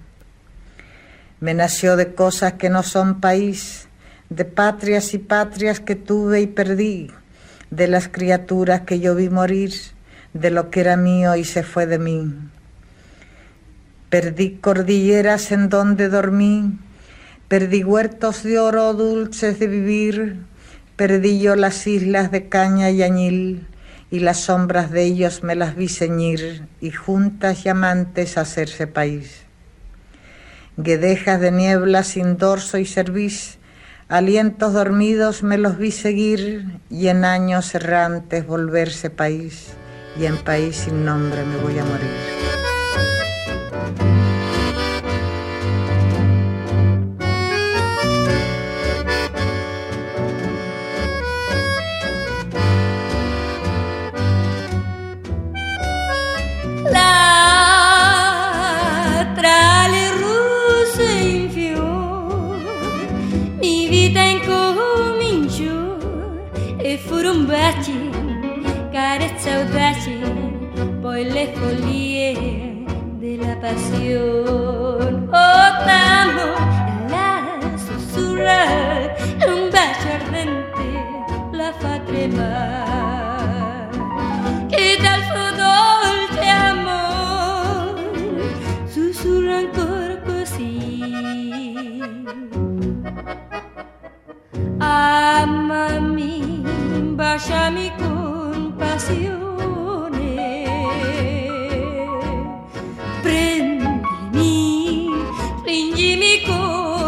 [1.40, 3.88] Me nació de cosas que no son país,
[4.28, 7.10] de patrias y patrias que tuve y perdí,
[7.70, 9.72] de las criaturas que yo vi morir,
[10.32, 12.32] de lo que era mío y se fue de mí.
[14.08, 16.78] Perdí cordilleras en donde dormí,
[17.48, 20.36] perdí huertos de oro dulces de vivir,
[20.96, 23.66] perdí yo las islas de caña y añil,
[24.10, 29.42] y las sombras de ellos me las vi ceñir, y juntas y amantes hacerse país.
[30.76, 33.58] Guedejas de niebla sin dorso y cerviz,
[34.08, 39.68] alientos dormidos me los vi seguir, y en años errantes volverse país,
[40.18, 42.49] y en país sin nombre me voy a morir.
[69.66, 70.20] valle,
[71.02, 72.86] por la folie
[73.20, 75.28] de la pasión.
[75.28, 76.60] Otamos
[77.10, 77.30] la
[77.76, 78.62] susurra,
[79.46, 80.88] un valle ardente,
[81.52, 82.52] la fatrema.
[84.68, 87.96] Que tal fútbol te amor,
[88.94, 90.72] susurran corcosí.
[94.80, 96.62] Ama mi,
[97.16, 99.39] vaya mi compasión.
[105.70, 106.99] Con ardore.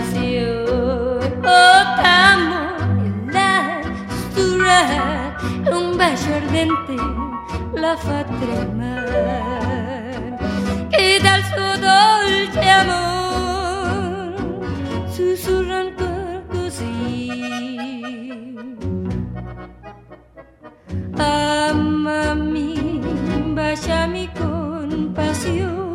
[0.00, 1.28] Della passione.
[1.42, 1.84] Oh,
[3.30, 3.80] la
[4.30, 4.80] stura,
[5.70, 6.94] un ardente
[7.74, 9.58] la fa tremare.
[10.90, 14.36] E dal suo dolce amore
[15.08, 17.28] sussurra ancora così.
[21.16, 23.00] Amami,
[23.52, 25.89] baciami con passione.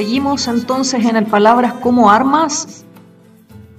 [0.00, 2.86] Seguimos entonces en el Palabras como Armas,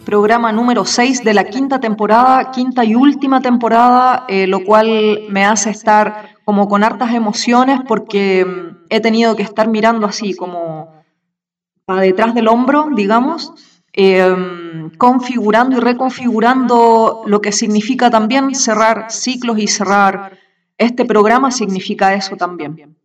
[0.06, 5.46] programa número 6 de la quinta temporada, quinta y última temporada, eh, lo cual me
[5.46, 10.94] hace estar como con hartas emociones porque mm, he tenido que estar mirando así como
[11.86, 13.54] para detrás del hombro, digamos,
[13.92, 20.38] eh, configurando y reconfigurando lo que significa también cerrar ciclos y cerrar
[20.78, 23.01] este programa significa eso también.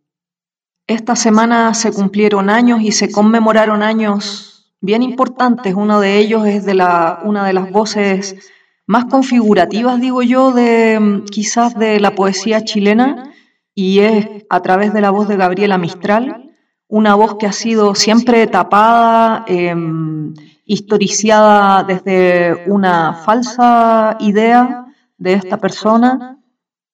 [0.87, 5.73] Esta semana se cumplieron años y se conmemoraron años bien importantes.
[5.75, 8.37] Uno de ellos es de la, una de las voces
[8.85, 13.33] más configurativas, digo yo, de quizás de la poesía chilena
[13.75, 16.53] y es a través de la voz de Gabriela Mistral,
[16.87, 20.33] una voz que ha sido siempre tapada, em,
[20.63, 24.85] historiciada desde una falsa idea
[25.17, 26.39] de esta persona.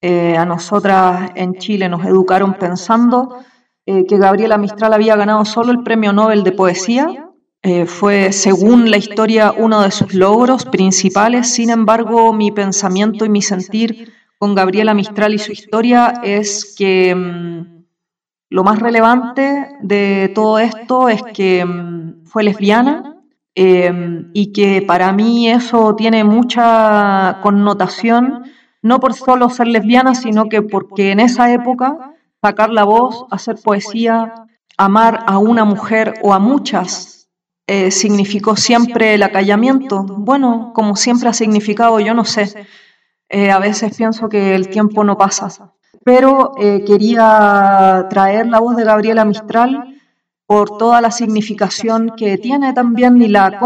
[0.02, 3.38] Eh, a nosotras en Chile nos educaron pensando
[3.86, 7.30] eh, que Gabriela Mistral había ganado solo el Premio Nobel de Poesía.
[7.62, 11.50] Eh, fue, según la historia, uno de sus logros principales.
[11.50, 17.14] Sin embargo, mi pensamiento y mi sentir con Gabriela Mistral y su historia es que
[17.14, 17.84] mm,
[18.50, 23.18] lo más relevante de todo esto es que mm, fue lesbiana
[23.56, 28.44] em, y que para mí eso tiene mucha connotación,
[28.82, 32.13] no por solo ser lesbiana, sino que porque en esa época
[32.44, 34.34] sacar la voz, hacer poesía,
[34.78, 37.30] amar a una mujer o a muchas
[37.66, 40.04] eh, significó siempre el acallamiento.
[40.04, 42.68] Bueno, como siempre ha significado, yo no sé.
[43.30, 45.74] Eh, a veces pienso que el tiempo no pasa.
[46.04, 49.96] Pero eh, quería traer la voz de Gabriela Mistral
[50.46, 53.58] por toda la significación que tiene también y, la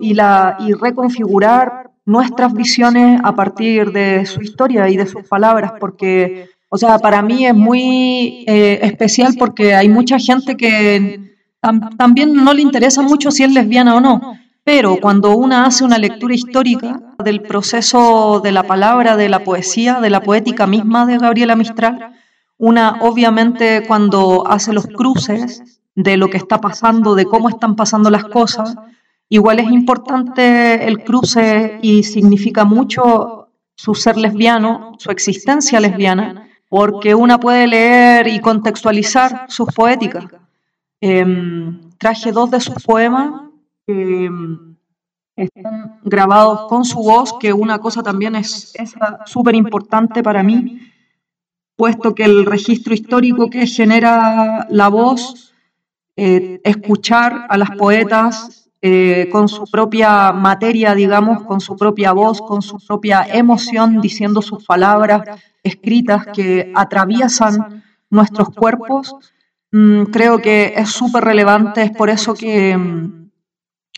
[0.00, 5.74] y, la, y reconfigurar nuestras visiones a partir de su historia y de sus palabras,
[5.78, 11.36] porque, o sea, para mí es muy eh, especial porque hay mucha gente que
[11.98, 15.98] también no le interesa mucho si es lesbiana o no, pero cuando una hace una
[15.98, 21.18] lectura histórica del proceso de la palabra, de la poesía, de la poética misma de
[21.18, 22.14] Gabriela Mistral,
[22.56, 28.08] una obviamente cuando hace los cruces de lo que está pasando, de cómo están pasando
[28.08, 28.76] las cosas,
[29.28, 37.14] igual es importante el cruce y significa mucho su ser lesbiano, su existencia lesbiana, porque
[37.14, 40.24] una puede leer y contextualizar sus poéticas.
[41.02, 43.42] Em, traje dos de sus poemas
[43.86, 44.76] que mm,
[45.36, 48.72] están grabados con su voz, que una cosa también es
[49.26, 50.80] súper importante para mí,
[51.76, 55.52] puesto que el registro histórico que genera la voz,
[56.16, 62.40] eh, escuchar a las poetas eh, con su propia materia, digamos, con su propia voz,
[62.42, 69.14] con su propia emoción, diciendo sus palabras escritas que atraviesan nuestros cuerpos,
[69.70, 73.30] mm, creo que es súper relevante, es por eso que mm,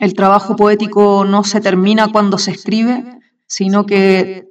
[0.01, 3.03] el trabajo poético no se termina cuando se escribe,
[3.47, 4.49] sino que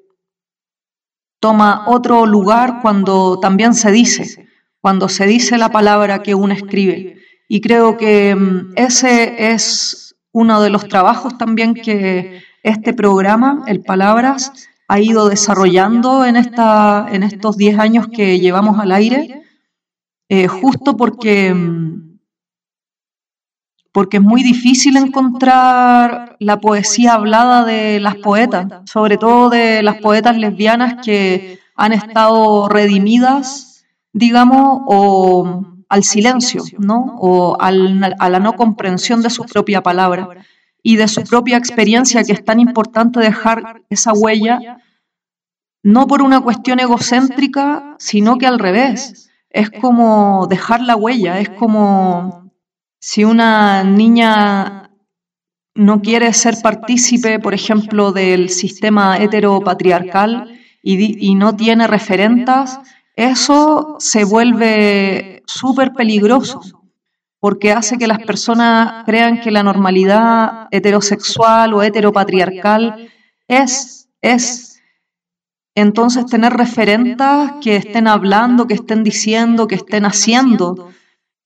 [1.40, 4.48] toma otro lugar cuando también se dice,
[4.82, 7.18] cuando se dice la palabra que uno escribe.
[7.48, 10.03] Y creo que mm, ese es
[10.34, 14.52] uno de los trabajos también que este programa, el Palabras,
[14.90, 19.44] ha ido desarrollando en, esta, en estos 10 años que llevamos al aire,
[20.28, 22.14] eh, justo porque mm,
[23.94, 29.98] porque es muy difícil encontrar la poesía hablada de las poetas, sobre todo de las
[29.98, 35.64] poetas lesbianas que han estado redimidas, digamos, o
[35.94, 37.18] al silencio, ¿no?
[37.20, 40.28] O a la no comprensión de su propia palabra
[40.82, 44.80] y de su propia experiencia, que es tan importante dejar esa huella,
[45.84, 49.30] no por una cuestión egocéntrica, sino que al revés.
[49.52, 52.52] Es como dejar la huella, es como
[53.00, 54.90] si una niña
[55.76, 62.80] no quiere ser partícipe, por ejemplo, del sistema heteropatriarcal y, y no tiene referentas,
[63.16, 66.62] eso se vuelve súper peligroso
[67.44, 73.10] porque hace que las personas crean que la normalidad heterosexual o heteropatriarcal
[73.50, 74.82] es, es.
[75.76, 80.94] Entonces tener referentas que estén hablando, que estén diciendo, que estén haciendo,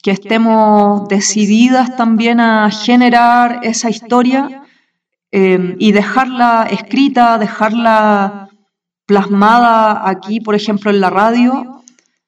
[0.03, 4.61] que estemos decididas también a generar esa historia
[5.31, 8.49] eh, y dejarla escrita, dejarla
[9.07, 11.76] plasmada aquí, por ejemplo, en la radio,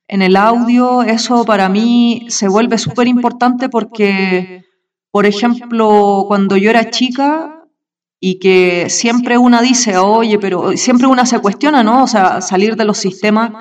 [0.09, 4.65] en el audio, eso para mí se vuelve súper importante porque,
[5.11, 7.63] por ejemplo, cuando yo era chica
[8.19, 12.03] y que siempre una dice, oye, pero siempre una se cuestiona, ¿no?
[12.03, 13.51] O sea, salir de los sistemas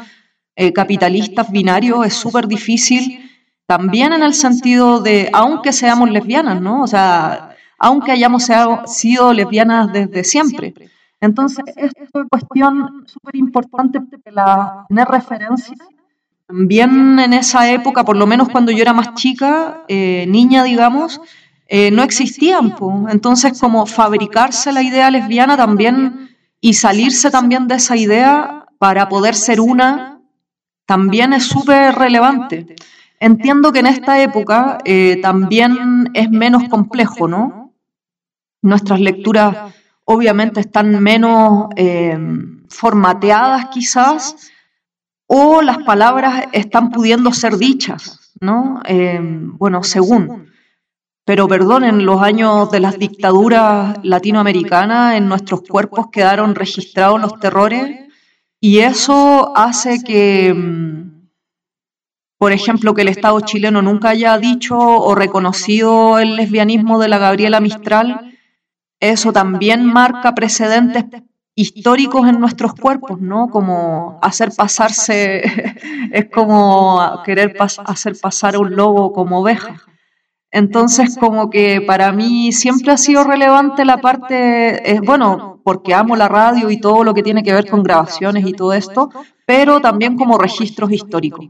[0.57, 3.20] eh, capitalistas binarios es súper difícil
[3.66, 6.80] también en el sentido de, aunque seamos lesbianas, ¿no?
[6.80, 8.49] O sea, aunque hayamos
[8.86, 10.72] sido lesbianas desde siempre.
[11.20, 14.01] Entonces, es una cuestión súper importante
[14.32, 15.76] la tener referencia.
[16.49, 21.20] También en esa época, por lo menos cuando yo era más chica, eh, niña, digamos,
[21.66, 22.74] eh, no existían.
[23.11, 29.34] Entonces, como fabricarse la idea lesbiana también y salirse también de esa idea para poder
[29.34, 30.22] ser una,
[30.86, 32.76] también es súper relevante.
[33.20, 37.74] Entiendo que en esta época eh, también es menos complejo, ¿no?
[38.62, 39.74] Nuestras lecturas
[40.07, 41.66] obviamente están menos
[42.70, 44.51] formateadas quizás,
[45.28, 48.80] o las palabras están pudiendo ser dichas, ¿no?
[48.86, 50.48] Eh, bueno, según.
[51.24, 58.08] Pero perdonen, los años de las dictaduras latinoamericanas en nuestros cuerpos quedaron registrados los terrores
[58.58, 61.28] y eso hace que, mm,
[62.38, 67.18] por ejemplo, que el Estado chileno nunca haya dicho o reconocido el lesbianismo de la
[67.18, 68.34] Gabriela Mistral,
[68.98, 71.04] eso también marca precedentes
[71.59, 73.50] históricos en nuestros cuerpos, ¿no?
[73.50, 75.42] Como hacer pasarse,
[76.12, 79.74] es como querer hacer pasar a un lobo como oveja.
[80.52, 86.14] Entonces, como que para mí siempre ha sido relevante la parte, es bueno, porque amo
[86.14, 89.11] la radio y todo lo que tiene que ver con grabaciones y todo esto,
[89.44, 91.48] pero también como registros históricos.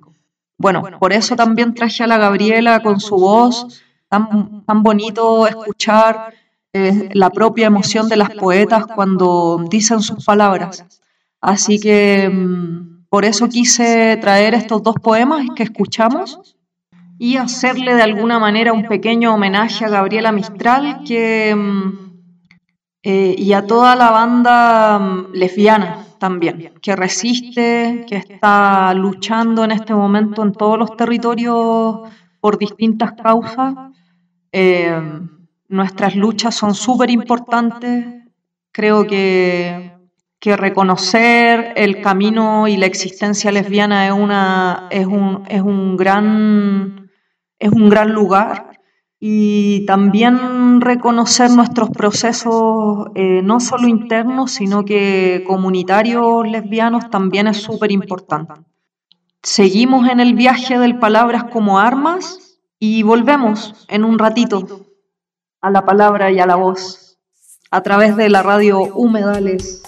[0.56, 6.32] Bueno, por eso también traje a la Gabriela con su voz, tan bonito escuchar
[7.12, 10.84] la propia emoción de las poetas cuando dicen sus palabras.
[11.40, 16.56] Así que mm, por eso quise traer estos dos poemas que escuchamos
[17.18, 21.92] y hacerle de alguna manera un pequeño homenaje a Gabriela Mistral que, mm,
[23.02, 29.70] eh, y a toda la banda mm, lesbiana también, que resiste, que está luchando en
[29.70, 32.00] este momento en todos los territorios
[32.40, 33.74] por distintas causas.
[34.52, 35.00] Eh,
[35.68, 38.06] nuestras luchas son súper importantes.
[38.72, 39.92] Creo que,
[40.40, 47.08] que, reconocer el camino y la existencia lesbiana es, una, es, un, es un gran
[47.58, 48.78] es un gran lugar
[49.20, 57.56] y también reconocer nuestros procesos eh, no solo internos, sino que comunitarios lesbianos también es
[57.56, 58.54] súper importante.
[59.42, 64.87] Seguimos en el viaje del Palabras como Armas y volvemos en un ratito
[65.60, 67.18] a la palabra y a la voz
[67.70, 69.82] a través de la radio Humedales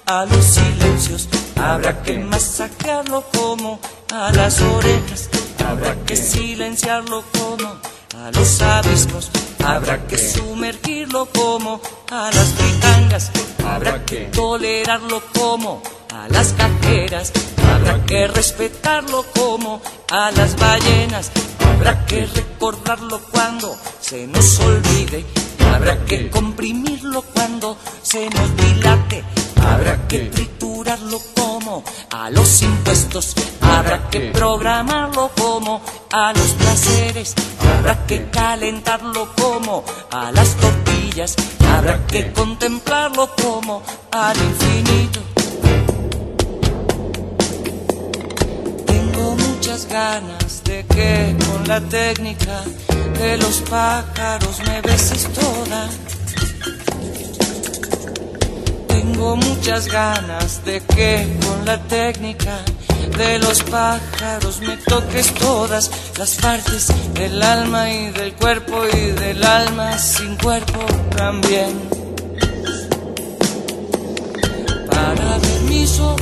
[0.07, 3.79] a los silencios Habrá que masacrarlo como
[4.11, 5.29] a las orejas,
[5.69, 7.67] habrá que silenciarlo como
[8.17, 9.29] a los abismos,
[9.63, 13.29] habrá que sumergirlo como a las britangas,
[13.63, 15.83] habrá que tolerarlo como
[16.21, 17.31] a las cajeras,
[17.73, 25.25] habrá que respetarlo como a las ballenas, habrá que recordarlo cuando se nos olvide,
[25.73, 29.23] habrá que comprimirlo cuando se nos dilate,
[29.65, 37.33] habrá que triturarlo como a los impuestos, habrá que programarlo como a los placeres,
[37.77, 41.35] habrá que calentarlo como a las tortillas,
[41.67, 45.30] habrá que contemplarlo como al infinito.
[49.71, 52.61] Muchas ganas de que con la técnica
[53.17, 55.89] de los pájaros me beses toda
[58.87, 62.59] tengo muchas ganas de que con la técnica
[63.17, 69.41] de los pájaros me toques todas las partes del alma y del cuerpo y del
[69.41, 71.79] alma sin cuerpo también.
[74.89, 76.20] Para ver mis ojos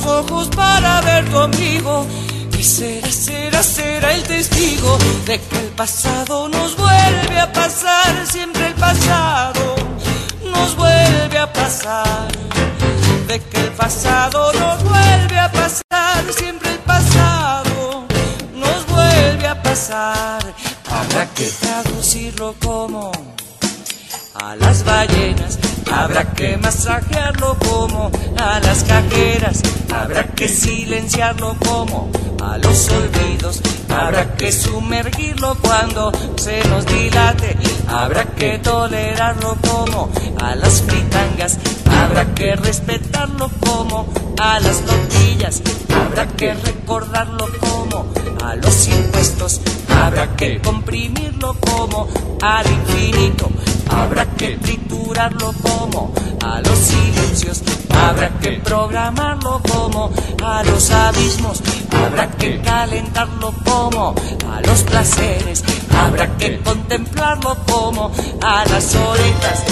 [0.00, 2.06] tus ojos para ver tu amigo.
[2.58, 8.66] Y será, será, será el testigo de que el pasado nos vuelve a pasar, siempre
[8.66, 9.76] el pasado
[10.44, 12.28] nos vuelve a pasar,
[13.26, 18.04] de que el pasado nos vuelve a pasar, siempre el pasado
[18.54, 20.42] nos vuelve a pasar.
[20.90, 23.10] Habrá que traducirlo como
[24.34, 25.58] a las ballenas.
[25.90, 29.62] Habrá que masajearlo como a las cajeras.
[29.92, 32.10] Habrá que silenciarlo como
[32.42, 33.60] a los olvidos.
[33.88, 37.56] Habrá que sumergirlo cuando se nos dilate.
[37.88, 40.10] Habrá que tolerarlo como
[40.40, 41.58] a las fritangas.
[41.86, 44.06] Habrá que respetarlo como
[44.38, 45.62] a las tortillas.
[45.92, 48.06] Habrá que recordarlo como
[48.44, 49.60] a los impuestos.
[49.88, 52.08] Habrá que comprimirlo como
[52.40, 53.50] al infinito.
[53.90, 56.12] Habrá que triturarlo como
[56.44, 57.62] a los silencios.
[57.90, 60.10] Habrá que programarlo como
[60.42, 61.62] a los abismos.
[61.92, 64.14] Habrá que calentarlo como
[64.50, 65.64] a los placeres.
[65.92, 68.10] Habrá que contemplarlo como
[68.42, 69.64] a las orejas.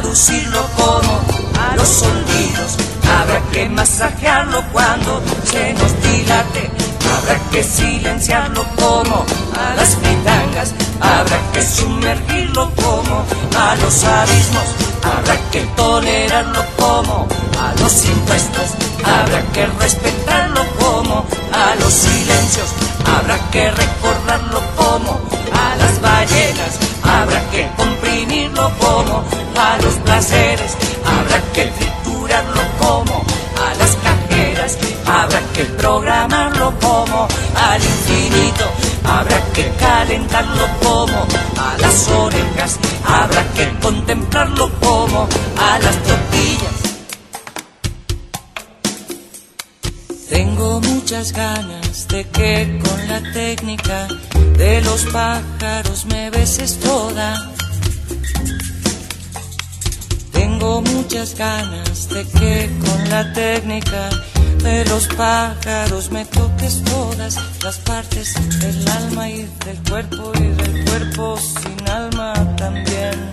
[0.00, 1.20] Traducirlo como
[1.60, 2.76] a los olvidos.
[3.02, 6.70] Habrá que masajearlo cuando se nos dilate.
[7.16, 9.26] Habrá que silenciarlo como
[9.58, 10.72] a las fritangas.
[11.00, 13.24] Habrá que sumergirlo como
[13.58, 14.68] a los abismos.
[15.02, 17.26] Habrá que tolerarlo como
[17.60, 18.70] a los impuestos.
[19.02, 22.68] Habrá que respetarlo como a los silencios.
[23.04, 25.18] Habrá que recordarlo como
[25.52, 26.78] a las ballenas.
[27.02, 27.68] Habrá que
[28.80, 29.24] como
[29.56, 30.76] a los placeres.
[31.04, 33.24] Habrá que triturarlo como
[33.64, 34.78] a las cajeras.
[35.06, 38.64] Habrá que programarlo como al infinito.
[39.04, 41.26] Habrá que calentarlo como
[41.58, 42.78] a las orejas.
[43.04, 46.76] Habrá que contemplarlo como a las tortillas.
[50.28, 54.08] Tengo muchas ganas de que con la técnica
[54.56, 57.57] de los pájaros me beses toda.
[60.32, 64.10] Tengo muchas ganas de que con la técnica
[64.62, 70.84] de los pájaros me toques todas las partes del alma y del cuerpo y del
[70.84, 73.27] cuerpo sin alma también.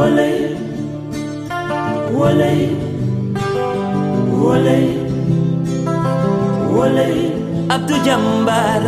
[0.00, 0.56] وليل
[2.14, 2.74] وليل
[4.32, 4.98] وليل
[6.76, 7.30] وليل
[7.70, 8.82] Abdou Jambar.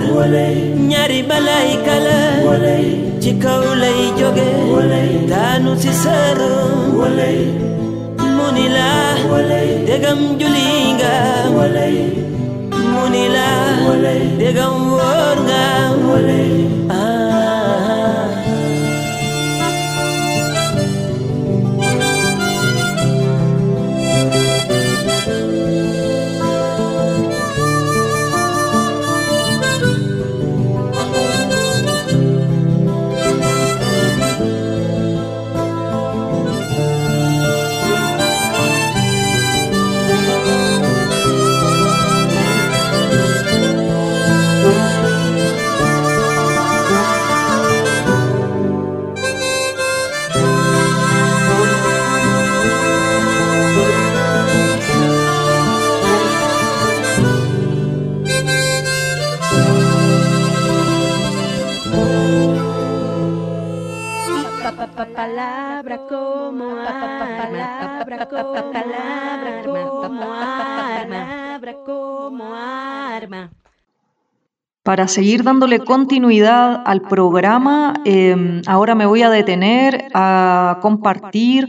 [0.90, 2.76] Ñaari malayka la
[3.22, 4.48] ci kaw lay jóge
[5.30, 6.50] daanu si sëru
[8.36, 8.90] mu ni la
[9.86, 11.14] dégam julinga,
[11.54, 11.86] nga
[12.92, 13.48] mu ni la
[14.40, 15.62] dégam wóor nga
[65.22, 73.50] Palabra como arma, palabra como palabra como arma, palabra como arma.
[74.82, 81.68] Para seguir dándole continuidad al programa, eh, ahora me voy a detener a compartir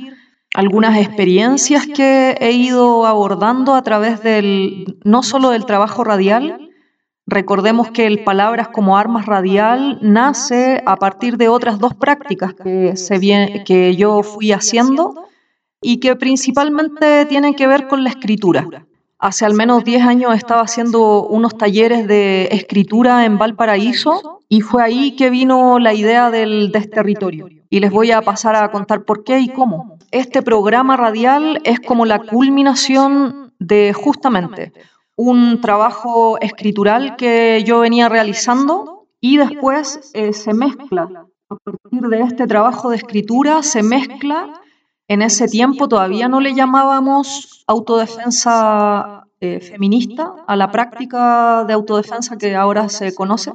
[0.56, 6.63] algunas experiencias que he ido abordando a través del, no solo del trabajo radial,
[7.34, 12.96] recordemos que el Palabras como Armas Radial nace a partir de otras dos prácticas que,
[12.96, 13.20] se
[13.66, 15.28] que yo fui haciendo
[15.82, 18.68] y que principalmente tienen que ver con la escritura.
[19.20, 24.84] Hace al menos 10 años estaba haciendo unos talleres de escritura en Valparaíso y fue
[24.84, 27.48] ahí que vino la idea del desterritorio.
[27.70, 29.98] Y les voy a pasar a contar por qué y cómo.
[30.12, 34.74] Este programa radial es como la culminación de justamente
[35.16, 41.28] un trabajo escritural que yo venía realizando y después eh, se mezcla.
[41.50, 44.62] A partir de este trabajo de escritura se mezcla
[45.08, 52.38] en ese tiempo todavía no le llamábamos autodefensa eh, feminista a la práctica de autodefensa
[52.38, 53.52] que ahora se conoce.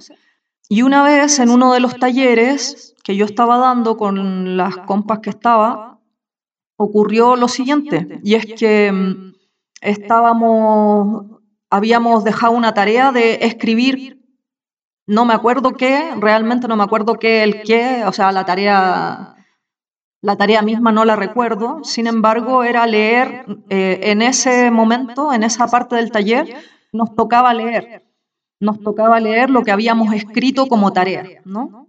[0.69, 5.21] Y una vez en uno de los talleres que yo estaba dando con las compas
[5.21, 5.99] que estaba,
[6.77, 9.33] ocurrió lo siguiente, y es que mm,
[9.81, 11.38] estábamos,
[11.71, 14.25] habíamos dejado una tarea de escribir,
[15.07, 19.35] no me acuerdo qué, realmente no me acuerdo qué, el qué, o sea, la tarea
[20.21, 25.45] la tarea misma no la recuerdo, sin embargo, era leer eh, en ese momento, en
[25.45, 26.57] esa parte del taller,
[26.93, 28.05] nos tocaba leer,
[28.59, 31.89] nos tocaba leer lo que habíamos escrito como tarea, ¿no?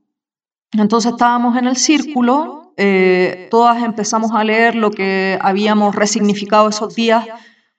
[0.74, 6.94] Entonces estábamos en el círculo, eh, todas empezamos a leer lo que habíamos resignificado esos
[6.94, 7.28] días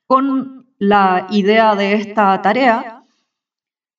[0.07, 3.05] con la idea de esta tarea,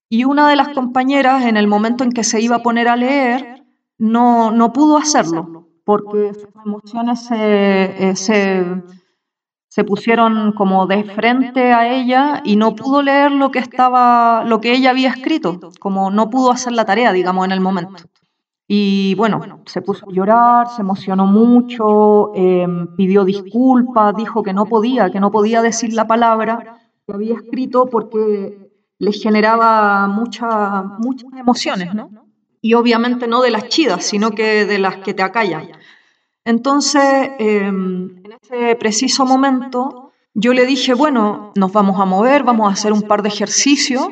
[0.10, 2.98] y una de las compañeras, en el momento en que se iba a poner a
[2.98, 3.64] leer,
[3.98, 8.66] no, no pudo hacerlo porque sus emociones se, eh, se,
[9.68, 14.60] se pusieron como de frente a ella y no pudo leer lo que estaba, lo
[14.60, 18.03] que ella había escrito, como no pudo hacer la tarea, digamos, en el momento.
[18.73, 22.65] Y bueno, se puso a llorar, se emocionó mucho, eh,
[22.95, 27.88] pidió disculpas, dijo que no podía, que no podía decir la palabra que había escrito
[27.88, 32.10] porque le generaba mucha, muchas emociones, ¿no?
[32.61, 35.72] y obviamente no de las chidas, sino que de las que te acallan.
[36.45, 37.03] Entonces,
[37.39, 42.73] eh, en ese preciso momento, yo le dije, bueno, nos vamos a mover, vamos a
[42.73, 44.07] hacer un par de ejercicios.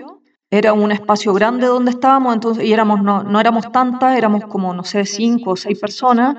[0.51, 4.73] Era un espacio grande donde estábamos, entonces, y éramos, no, no éramos tantas, éramos como,
[4.73, 6.37] no sé, cinco o seis personas,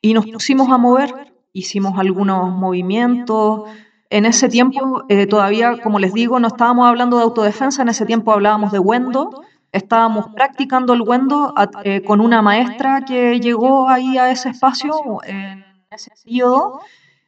[0.00, 3.68] y nos pusimos a mover, hicimos algunos movimientos.
[4.10, 8.06] En ese tiempo, eh, todavía, como les digo, no estábamos hablando de autodefensa, en ese
[8.06, 11.52] tiempo hablábamos de Wendo, estábamos practicando el Wendo
[11.84, 14.92] eh, con una maestra que llegó ahí a ese espacio
[15.24, 16.80] en ese periodo.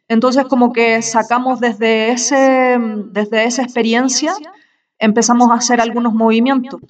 [0.09, 2.79] Entonces, como que sacamos desde, ese,
[3.13, 4.35] desde esa experiencia,
[5.01, 6.81] empezamos a hacer algunos movimientos.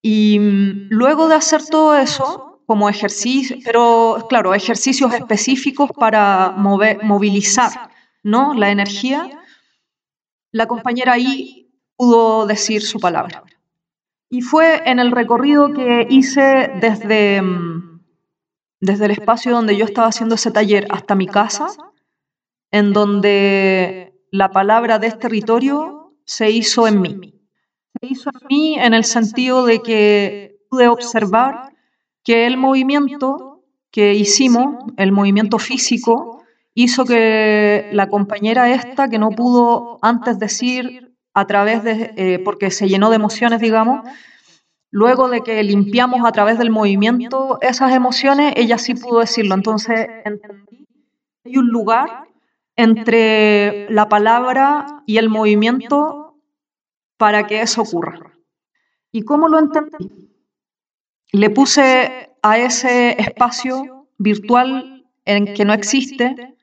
[0.00, 7.02] Y mm, luego de hacer todo eso, como ejercicio, pero claro, ejercicios específicos para mover,
[7.02, 7.90] movilizar
[8.22, 8.54] ¿no?
[8.54, 9.28] la energía,
[10.52, 13.42] la compañera ahí pudo decir su palabra.
[14.30, 18.02] Y fue en el recorrido que hice desde, mm,
[18.80, 21.68] desde el espacio donde yo estaba haciendo ese taller hasta mi casa,
[22.70, 27.37] en donde la palabra desterritorio se hizo en mí.
[28.00, 31.72] Se hizo en mí en el sentido de que pude observar
[32.22, 36.42] que el movimiento que hicimos, el movimiento físico,
[36.74, 42.70] hizo que la compañera esta, que no pudo antes decir a través de, eh, porque
[42.70, 44.06] se llenó de emociones, digamos,
[44.90, 49.54] luego de que limpiamos a través del movimiento esas emociones, ella sí pudo decirlo.
[49.54, 50.86] Entonces, entendí
[51.44, 52.24] hay un lugar
[52.76, 56.17] entre la palabra y el movimiento
[57.18, 58.32] para que eso ocurra.
[59.12, 60.30] ¿Y cómo lo entendí?
[61.32, 66.56] Le puse a ese espacio virtual en que no existe,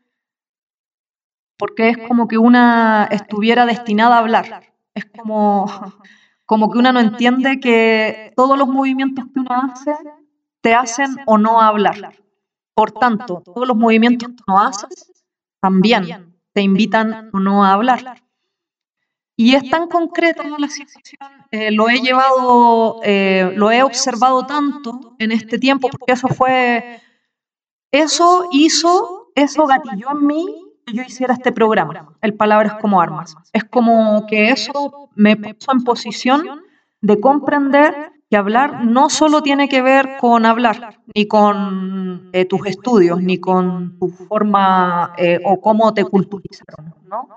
[1.58, 4.74] porque es como que una estuviera destinada a hablar.
[4.94, 5.66] Es como,
[6.46, 9.94] como que una no entiende que todos los movimientos que uno hace
[10.62, 12.16] te hacen o no hablar.
[12.74, 14.88] Por tanto, todos los movimientos que uno hace
[15.62, 18.25] también te invitan o no a hablar.
[19.38, 21.20] Y es tan concreta la situación,
[21.52, 27.02] eh, lo he llevado, eh, lo he observado tanto en este tiempo, porque eso fue,
[27.92, 30.46] eso hizo, eso gatilló en mí
[30.86, 33.36] que yo hiciera este programa, el Palabras como Armas.
[33.52, 36.62] Es como que eso me puso en posición
[37.02, 42.66] de comprender que hablar no solo tiene que ver con hablar, ni con eh, tus
[42.68, 45.14] estudios, ni con tu forma
[45.44, 47.28] o cómo te culturizaron, ¿no?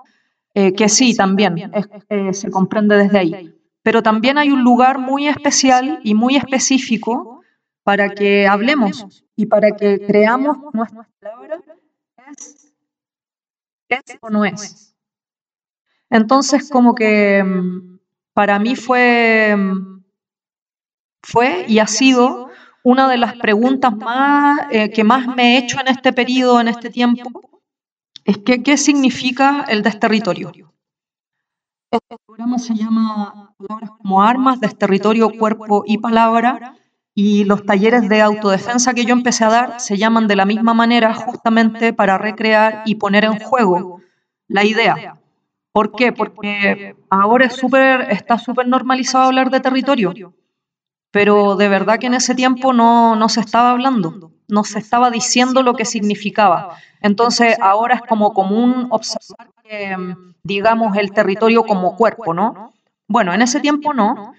[0.60, 1.70] Eh, que sí, también
[2.08, 3.54] eh, se comprende desde ahí.
[3.84, 7.42] Pero también hay un lugar muy especial y muy específico
[7.84, 11.60] para que hablemos y para que creamos nuestra palabra
[13.88, 14.96] es, o no es.
[16.10, 18.00] Entonces, como que mm,
[18.32, 20.02] para mí fue, mm,
[21.22, 22.50] fue y ha sido
[22.82, 26.66] una de las preguntas más, eh, que más me he hecho en este periodo, en
[26.66, 27.47] este tiempo,
[28.28, 30.52] es que, ¿qué significa el desterritorio?
[31.90, 36.74] Este programa se llama Palabras como Armas, Desterritorio, Cuerpo y Palabra,
[37.14, 40.74] y los talleres de autodefensa que yo empecé a dar se llaman de la misma
[40.74, 44.02] manera justamente para recrear y poner en juego
[44.46, 45.18] la idea.
[45.72, 46.12] ¿Por qué?
[46.12, 50.34] Porque ahora es super, está súper normalizado hablar de territorio,
[51.10, 55.10] pero de verdad que en ese tiempo no, no se estaba hablando, no se estaba
[55.10, 56.76] diciendo lo que significaba.
[57.00, 59.96] Entonces ahora es como común observar que,
[60.42, 62.72] digamos, el territorio como cuerpo, ¿no?
[63.06, 64.32] Bueno, en ese tiempo no.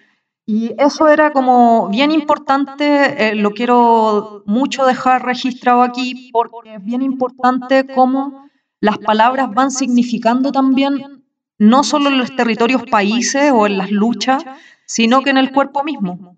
[0.46, 6.84] Y eso era como bien importante, eh, lo quiero mucho dejar registrado aquí porque es
[6.84, 8.50] bien importante cómo
[8.80, 11.24] las palabras van significando también
[11.60, 14.44] no solo en los territorios países o en las luchas,
[14.86, 16.36] sino que en el cuerpo mismo.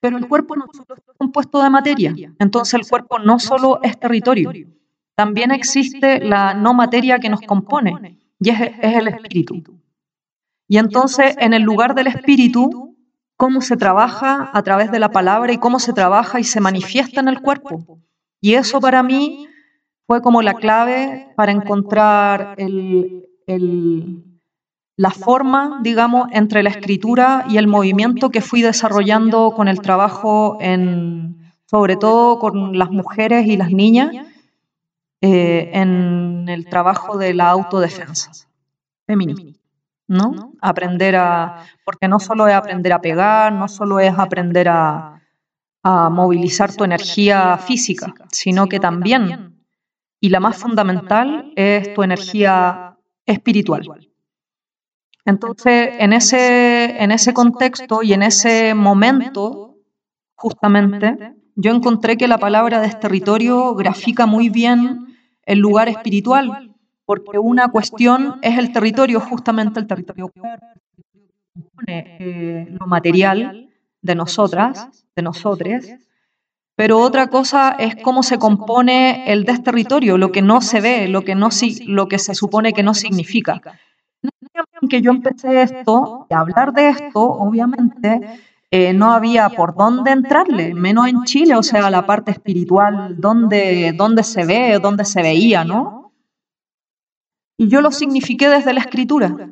[0.00, 3.98] Pero el cuerpo no solo está compuesto de materia, entonces el cuerpo no solo es
[3.98, 4.52] territorio,
[5.16, 9.80] también existe la no materia que nos compone, y es, el espíritu.
[10.68, 12.96] Y entonces, en el lugar del espíritu,
[13.36, 17.20] cómo se trabaja a través de la palabra y cómo se trabaja y se manifiesta
[17.20, 18.00] en el cuerpo.
[18.40, 19.48] Y eso para mí
[20.06, 22.56] fue como la clave para encontrar
[24.98, 30.58] la forma, digamos, entre la escritura y el movimiento que fui desarrollando con el trabajo
[30.60, 34.12] en, sobre todo con las mujeres y las niñas,
[35.20, 38.32] eh, en el trabajo de la autodefensa
[39.06, 39.56] feminista.
[40.08, 40.54] ¿no?
[40.60, 45.22] Aprender a, porque no solo es aprender a pegar, no solo es aprender a,
[45.84, 49.64] a movilizar tu energía física, sino que también,
[50.20, 52.96] y la más fundamental, es tu energía
[53.26, 54.07] espiritual.
[55.28, 59.76] Entonces, en ese, en ese contexto y en ese momento,
[60.34, 66.74] justamente, yo encontré que la palabra desterritorio grafica muy bien el lugar espiritual,
[67.04, 70.32] porque una cuestión es el territorio, justamente el territorio
[71.86, 73.68] eh, lo material
[74.00, 75.94] de nosotras, de nosotres,
[76.74, 81.20] pero otra cosa es cómo se compone el desterritorio, lo que no se ve, lo
[81.20, 81.50] que, no,
[81.86, 83.60] lo que se supone que no significa.
[84.88, 88.20] Que yo empecé esto, a hablar de esto, obviamente,
[88.70, 93.92] eh, no había por dónde entrarle, menos en Chile, o sea, la parte espiritual, dónde,
[93.96, 96.12] dónde se ve, dónde se veía, ¿no?
[97.56, 99.50] Y yo lo signifiqué desde la escritura.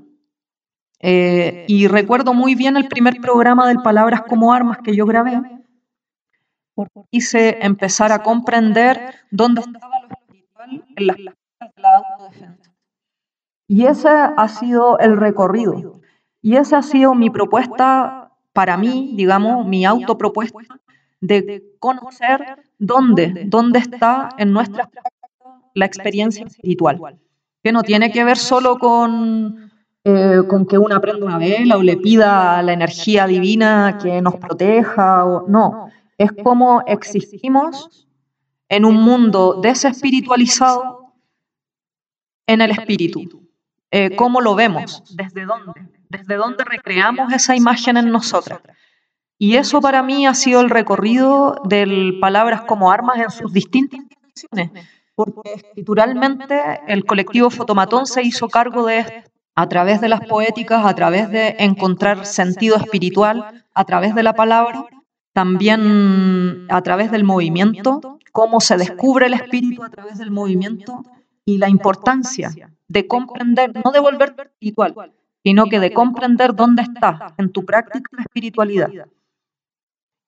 [1.00, 5.40] Eh, y recuerdo muy bien el primer programa del Palabras como Armas que yo grabé,
[6.74, 12.65] porque quise empezar a comprender dónde estaba lo espiritual en las de la autodefensa.
[13.68, 16.00] Y ese ha sido el recorrido.
[16.40, 20.80] Y esa ha sido mi propuesta para mí, digamos, mi autopropuesta
[21.20, 24.88] de conocer dónde, dónde está en nuestra
[25.74, 27.18] la experiencia espiritual,
[27.62, 29.70] que no tiene que ver solo con,
[30.04, 34.22] eh, con que uno aprenda una vela o le pida a la energía divina que
[34.22, 38.08] nos proteja, o, no, es como existimos
[38.70, 41.12] en un mundo desespiritualizado
[42.46, 43.45] en el espíritu.
[43.98, 45.02] Eh, ¿Cómo lo vemos?
[45.16, 45.72] ¿Desde dónde?
[46.08, 48.60] desde donde recreamos esa imagen en nosotras.
[49.38, 54.00] Y eso para mí ha sido el recorrido de palabras como armas en sus distintas
[54.08, 60.20] dimensiones, porque escrituralmente el colectivo Fotomatón se hizo cargo de esto, a través de las
[60.26, 64.84] poéticas, a través de encontrar sentido espiritual, a través de la palabra,
[65.32, 71.02] también a través del movimiento, cómo se descubre el espíritu a través del movimiento
[71.44, 72.50] y la importancia
[72.88, 78.08] de comprender, no de volverte espiritual, sino que de comprender dónde estás en tu práctica
[78.16, 78.90] de espiritualidad.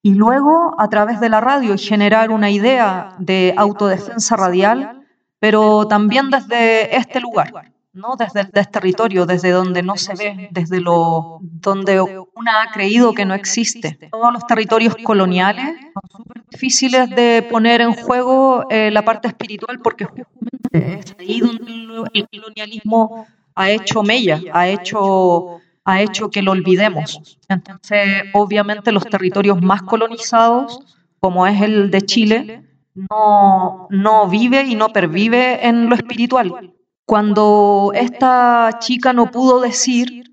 [0.03, 5.07] Y luego, a través de la radio, generar una idea de autodefensa radial,
[5.41, 8.17] pero también desde este lugar, ¿no?
[8.17, 13.13] desde el este territorio, desde donde no se ve, desde lo donde una ha creído
[13.13, 13.99] que no existe.
[14.11, 15.77] Todos los territorios coloniales
[16.11, 22.09] son difíciles de poner en juego eh, la parte espiritual porque justamente es ahí donde
[22.15, 27.39] el colonialismo ha hecho mella, ha hecho, ha hecho que lo olvidemos.
[27.49, 30.81] Entonces, obviamente los territorios más colonizados,
[31.19, 36.73] como es el de Chile, no, no vive y no pervive en lo espiritual
[37.09, 40.31] cuando esta chica no pudo decir,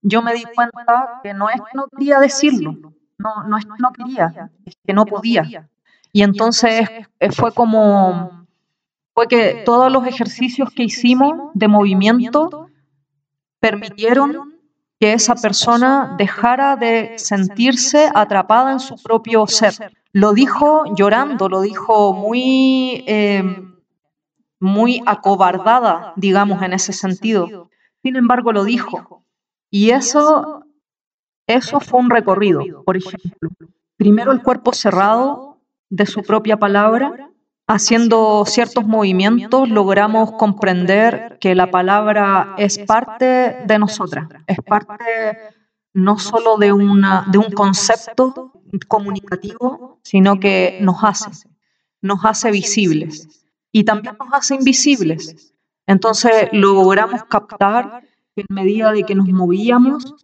[0.00, 2.72] yo me di cuenta que no es que no quería decirlo,
[3.18, 5.68] no, no es que no quería, es que no podía.
[6.14, 6.88] Y entonces
[7.32, 8.46] fue como,
[9.12, 12.68] fue que todos los ejercicios que hicimos de movimiento
[13.60, 14.54] permitieron
[14.98, 19.92] que esa persona dejara de sentirse atrapada en su propio ser.
[20.12, 23.04] Lo dijo llorando, lo dijo muy...
[23.06, 23.73] Eh,
[24.60, 27.70] muy acobardada, digamos, en ese sentido.
[28.02, 29.24] Sin embargo, lo dijo.
[29.70, 30.64] Y eso,
[31.46, 33.50] eso fue un recorrido, por ejemplo.
[33.96, 35.60] Primero el cuerpo cerrado
[35.90, 37.30] de su propia palabra,
[37.66, 45.04] haciendo ciertos movimientos, logramos comprender que la palabra es parte de nosotras, es parte
[45.92, 48.52] no solo de, una, de un concepto
[48.88, 51.48] comunicativo, sino que nos hace,
[52.00, 53.43] nos hace visibles
[53.74, 55.52] y también nos hace invisibles.
[55.84, 58.02] Entonces logramos captar
[58.34, 60.14] que en medida de que nos movíamos,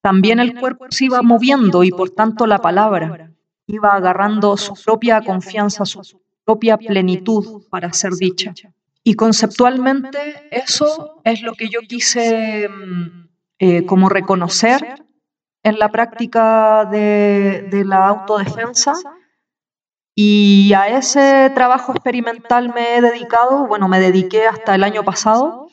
[0.00, 3.32] también el cuerpo se iba moviendo y por tanto la palabra
[3.66, 6.00] iba agarrando su propia confianza, su
[6.44, 8.54] propia plenitud para ser dicha.
[9.02, 15.02] Y conceptualmente eso es lo que yo quise mm, eh, como reconocer
[15.64, 18.94] en la práctica de, de la autodefensa
[20.14, 25.68] y a ese trabajo experimental me he dedicado, bueno, me dediqué hasta el año pasado,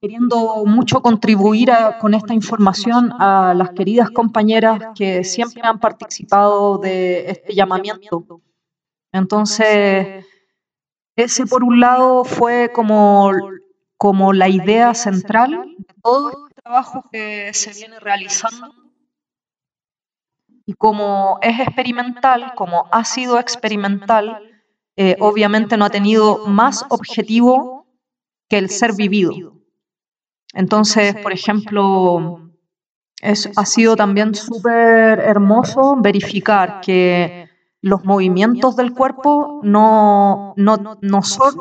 [0.00, 7.30] queriendo mucho contribuir con esta información a las queridas compañeras que siempre han participado de
[7.30, 8.40] este llamamiento.
[9.12, 10.24] Entonces,
[11.16, 13.30] ese por un lado fue como,
[13.96, 18.87] como la idea central de todo este trabajo que se viene realizando
[20.68, 24.42] y como es experimental, como ha sido experimental,
[24.96, 27.86] eh, obviamente no ha tenido más objetivo
[28.50, 29.54] que el ser vivido.
[30.52, 32.50] Entonces, por ejemplo,
[33.22, 37.48] es, ha sido también súper hermoso verificar que
[37.80, 41.54] los movimientos del cuerpo no, no, no, son,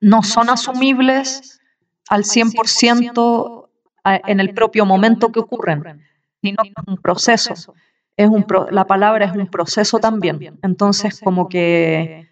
[0.00, 1.60] no son asumibles
[2.08, 3.68] al 100%
[4.04, 6.04] en el propio momento que ocurren,
[6.40, 7.74] sino que es un proceso
[8.16, 10.58] es un la palabra es un proceso también.
[10.62, 12.28] Entonces, como que,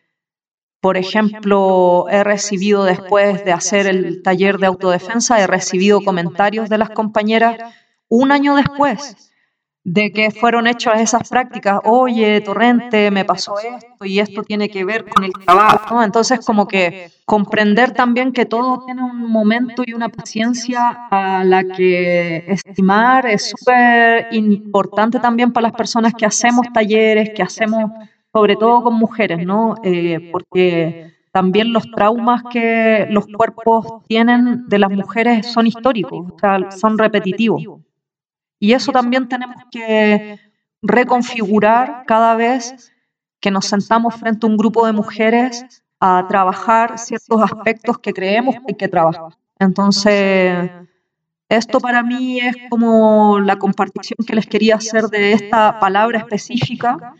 [0.80, 6.78] por ejemplo, he recibido después de hacer el taller de autodefensa, he recibido comentarios de
[6.78, 7.58] las compañeras
[8.08, 9.31] un año después
[9.84, 14.84] de que fueron hechas esas prácticas, oye, Torrente, me pasó esto y esto tiene que
[14.84, 19.92] ver con el trabajo, Entonces, como que comprender también que todo tiene un momento y
[19.92, 26.66] una paciencia a la que estimar es súper importante también para las personas que hacemos
[26.72, 27.90] talleres, que hacemos
[28.32, 29.74] sobre todo con mujeres, ¿no?
[29.82, 36.38] Eh, porque también los traumas que los cuerpos tienen de las mujeres son históricos, o
[36.38, 37.62] sea, son repetitivos.
[38.62, 40.38] Y eso también tenemos que
[40.82, 42.92] reconfigurar cada vez
[43.40, 48.54] que nos sentamos frente a un grupo de mujeres a trabajar ciertos aspectos que creemos
[48.54, 49.36] que hay que trabajar.
[49.58, 50.70] Entonces,
[51.48, 57.16] esto para mí es como la compartición que les quería hacer de esta palabra específica,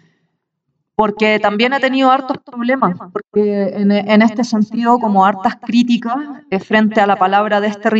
[0.95, 6.15] porque también he tenido hartos problemas, porque en, este sentido, como hartas críticas
[6.61, 7.91] frente a la palabra de este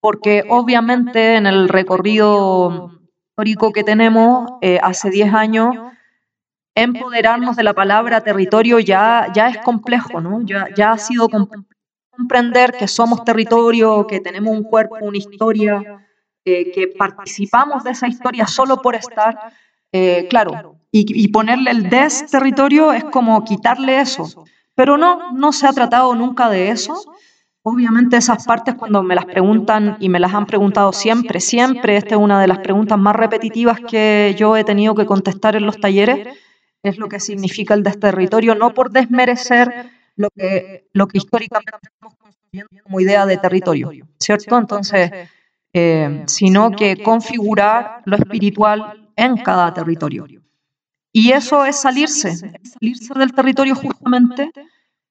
[0.00, 2.92] porque obviamente en el recorrido
[3.30, 5.76] histórico que tenemos eh, hace 10 años,
[6.74, 10.42] empoderarnos de la palabra territorio ya, ya es complejo, ¿no?
[10.42, 11.28] Ya, ya ha sido
[12.10, 16.06] comprender que somos territorio, que tenemos un cuerpo, una historia,
[16.44, 19.52] eh, que participamos de esa historia solo por estar,
[19.92, 24.44] eh, claro, y, y ponerle el des territorio es como quitarle eso.
[24.74, 27.15] Pero no, no se ha tratado nunca de eso.
[27.68, 32.14] Obviamente esas partes cuando me las preguntan y me las han preguntado siempre, siempre, esta
[32.14, 35.80] es una de las preguntas más repetitivas que yo he tenido que contestar en los
[35.80, 36.28] talleres,
[36.84, 42.14] es lo que significa el desterritorio, no por desmerecer lo que, lo que históricamente estamos
[42.14, 44.56] construyendo como idea de territorio, ¿cierto?
[44.56, 45.10] Entonces,
[45.72, 50.28] eh, sino que configurar lo espiritual en cada territorio.
[51.12, 54.52] Y eso es salirse, salirse del territorio justamente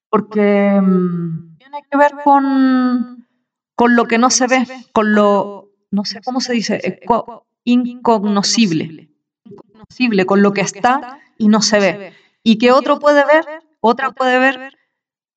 [0.10, 3.28] porque mm, tiene que ver con,
[3.76, 7.00] con lo que no se ve, con lo, no sé cómo se dice,
[7.64, 9.10] incognoscible,
[9.44, 12.14] incognoscible, con lo que está y no se ve.
[12.44, 13.46] Y que otro puede ver,
[13.80, 14.78] otra puede ver,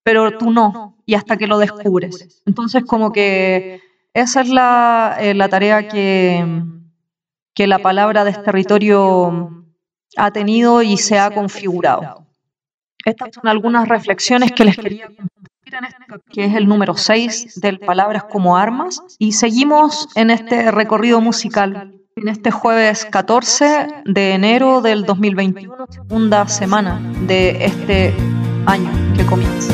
[0.03, 2.43] pero tú no, y hasta que lo descubres.
[2.45, 3.81] Entonces, como que
[4.13, 6.45] esa es la, eh, la tarea que,
[7.55, 9.65] que la palabra de territorio
[10.17, 12.27] ha tenido y se ha configurado.
[13.03, 15.23] Estas son algunas reflexiones que les quería este
[16.31, 19.03] que es el número 6 del Palabras como Armas.
[19.19, 26.47] Y seguimos en este recorrido musical, en este jueves 14 de enero del 2021, segunda
[26.49, 28.15] semana de este
[28.67, 29.73] año que comienza.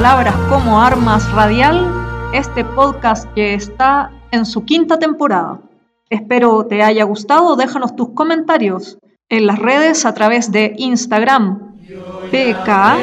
[0.00, 1.86] Palabras como Armas Radial,
[2.32, 5.60] este podcast que está en su quinta temporada.
[6.08, 8.96] Espero te haya gustado, déjanos tus comentarios
[9.28, 11.76] en las redes a través de Instagram,
[12.30, 13.00] pk-radial.